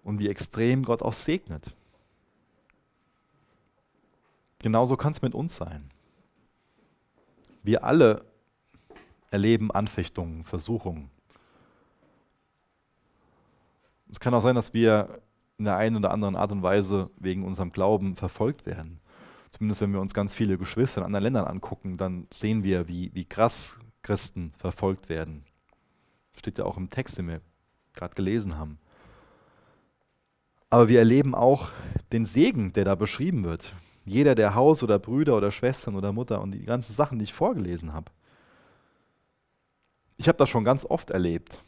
[0.04, 1.76] und wie extrem Gott auch segnet.
[4.60, 5.90] Genauso kann es mit uns sein.
[7.64, 8.26] Wir alle
[9.30, 11.10] erleben Anfechtungen, Versuchungen.
[14.12, 15.22] Es kann auch sein, dass wir
[15.58, 19.00] in der einen oder anderen Art und Weise wegen unserem Glauben verfolgt werden
[19.52, 23.14] Zumindest wenn wir uns ganz viele Geschwister in anderen Ländern angucken, dann sehen wir, wie,
[23.14, 25.44] wie krass Christen verfolgt werden.
[26.42, 27.40] Steht ja auch im Text, den wir
[27.94, 28.80] gerade gelesen haben.
[30.72, 31.70] Aber wir erleben auch
[32.12, 33.76] den Segen, der da beschrieben wird.
[34.06, 37.34] Jeder, der Haus oder Brüder oder Schwestern oder Mutter und die ganzen Sachen, die ich
[37.34, 38.12] vorgelesen habe.
[40.18, 41.64] Ich habe das schon ganz oft erlebt,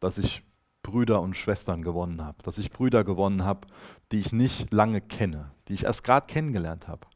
[0.00, 0.42] dass ich
[0.82, 3.68] Brüder und Schwestern gewonnen habe, dass ich Brüder gewonnen habe,
[4.10, 7.06] die ich nicht lange kenne, die ich erst gerade kennengelernt habe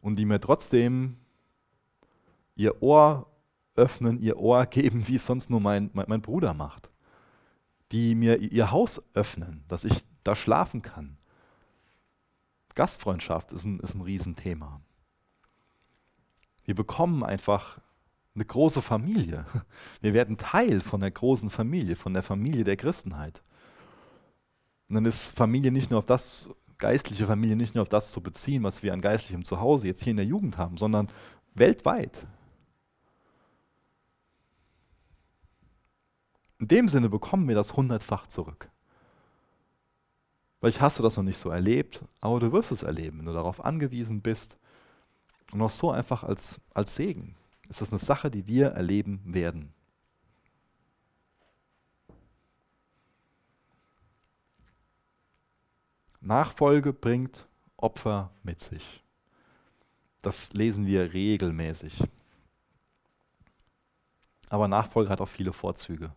[0.00, 1.16] und die mir trotzdem
[2.54, 3.26] ihr Ohr
[3.78, 6.90] öffnen, ihr Ohr geben, wie es sonst nur mein, mein, mein Bruder macht,
[7.92, 11.16] die mir ihr Haus öffnen, dass ich da schlafen kann.
[12.74, 14.80] Gastfreundschaft ist ein, ist ein Riesenthema.
[16.64, 17.80] Wir bekommen einfach
[18.34, 19.46] eine große Familie.
[20.00, 23.42] Wir werden Teil von der großen Familie, von der Familie der Christenheit.
[24.88, 26.48] Und dann ist Familie nicht nur auf das,
[26.78, 30.12] geistliche Familie nicht nur auf das zu beziehen, was wir an geistlichem Zuhause jetzt hier
[30.12, 31.08] in der Jugend haben, sondern
[31.54, 32.26] weltweit.
[36.58, 38.68] In dem Sinne bekommen wir das hundertfach zurück.
[40.58, 43.32] Vielleicht hast du das noch nicht so erlebt, aber du wirst es erleben, wenn du
[43.32, 44.56] darauf angewiesen bist.
[45.52, 47.36] Und auch so einfach als, als Segen
[47.68, 49.72] ist das eine Sache, die wir erleben werden.
[56.20, 57.46] Nachfolge bringt
[57.76, 59.04] Opfer mit sich.
[60.20, 62.02] Das lesen wir regelmäßig.
[64.50, 66.12] Aber Nachfolge hat auch viele Vorzüge.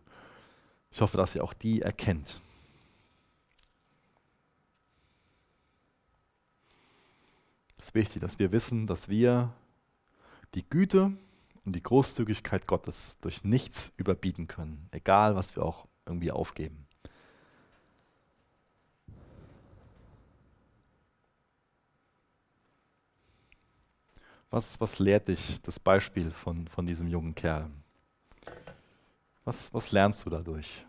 [0.92, 2.40] Ich hoffe, dass ihr auch die erkennt.
[7.78, 9.52] Es ist wichtig, dass wir wissen, dass wir
[10.54, 11.16] die Güte
[11.64, 16.86] und die Großzügigkeit Gottes durch nichts überbieten können, egal was wir auch irgendwie aufgeben.
[24.50, 27.70] Was, was lehrt dich das Beispiel von, von diesem jungen Kerl?
[29.44, 30.86] Was, was lernst du dadurch?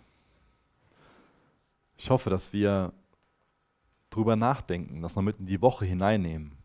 [1.97, 2.93] Ich hoffe, dass wir
[4.09, 6.55] drüber nachdenken, das noch mit in die Woche hineinnehmen,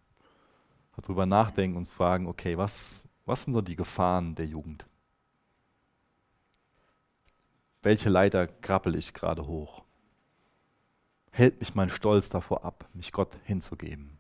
[0.96, 4.86] darüber nachdenken und fragen, okay, was, was sind so die Gefahren der Jugend?
[7.82, 9.84] Welche Leiter krabbel ich gerade hoch?
[11.30, 14.18] Hält mich mein Stolz davor ab, mich Gott hinzugeben?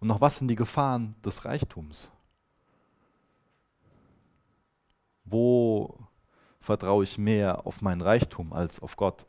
[0.00, 2.10] Und noch was sind die Gefahren des Reichtums?
[5.24, 5.98] Wo
[6.64, 9.26] vertraue ich mehr auf meinen Reichtum als auf Gott?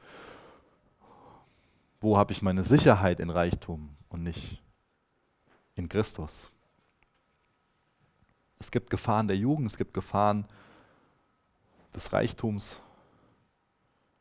[1.99, 4.63] Wo habe ich meine Sicherheit in Reichtum und nicht
[5.75, 6.51] in Christus?
[8.57, 10.47] Es gibt Gefahren der Jugend, es gibt Gefahren
[11.93, 12.79] des Reichtums.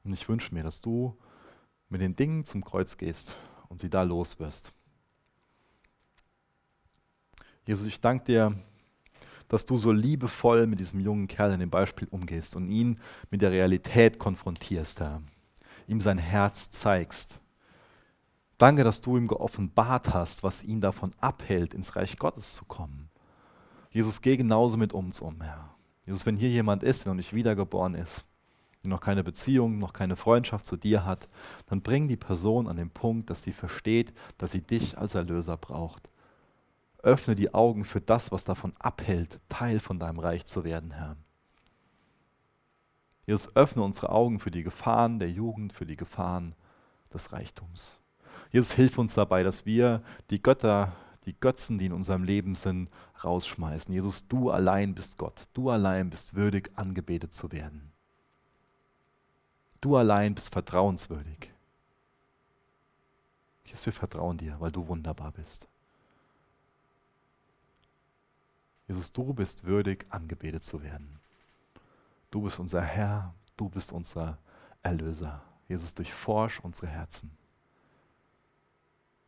[0.03, 1.17] Und ich wünsche mir, dass du
[1.89, 3.37] mit den Dingen zum Kreuz gehst
[3.69, 4.73] und sie da los wirst.
[7.67, 8.59] Jesus, ich danke dir,
[9.49, 12.99] dass du so liebevoll mit diesem jungen Kerl in dem Beispiel umgehst und ihn
[13.30, 15.22] mit der Realität konfrontierst, Herr.
[15.86, 17.40] Ihm sein Herz zeigst.
[18.59, 23.11] Danke, dass du ihm geoffenbart hast, was ihn davon abhält, ins Reich Gottes zu kommen.
[23.90, 25.74] Jesus, geh genauso mit uns um, Herr.
[26.07, 28.24] Jesus, wenn hier jemand ist, der noch nicht wiedergeboren ist,
[28.84, 31.28] der noch keine Beziehung, noch keine Freundschaft zu dir hat,
[31.66, 35.57] dann bring die Person an den Punkt, dass sie versteht, dass sie dich als Erlöser
[35.57, 36.11] braucht.
[37.05, 41.17] Öffne die Augen für das, was davon abhält, Teil von deinem Reich zu werden, Herr.
[43.27, 46.55] Jesus, öffne unsere Augen für die Gefahren der Jugend, für die Gefahren
[47.13, 47.99] des Reichtums.
[48.51, 50.93] Jesus, hilf uns dabei, dass wir die Götter
[51.27, 52.91] die Götzen, die in unserem Leben sind,
[53.23, 53.93] rausschmeißen.
[53.93, 55.49] Jesus, du allein bist Gott.
[55.55, 57.93] Du allein bist würdig, angebetet zu werden.
[59.81, 61.51] Du allein bist vertrauenswürdig.
[63.65, 65.69] Jesus, wir vertrauen dir, weil du wunderbar bist.
[68.87, 71.20] Jesus, du bist würdig, angebetet zu werden.
[72.30, 74.39] Du bist unser Herr, du bist unser
[74.82, 75.43] Erlöser.
[75.68, 77.30] Jesus, durchforsch unsere Herzen.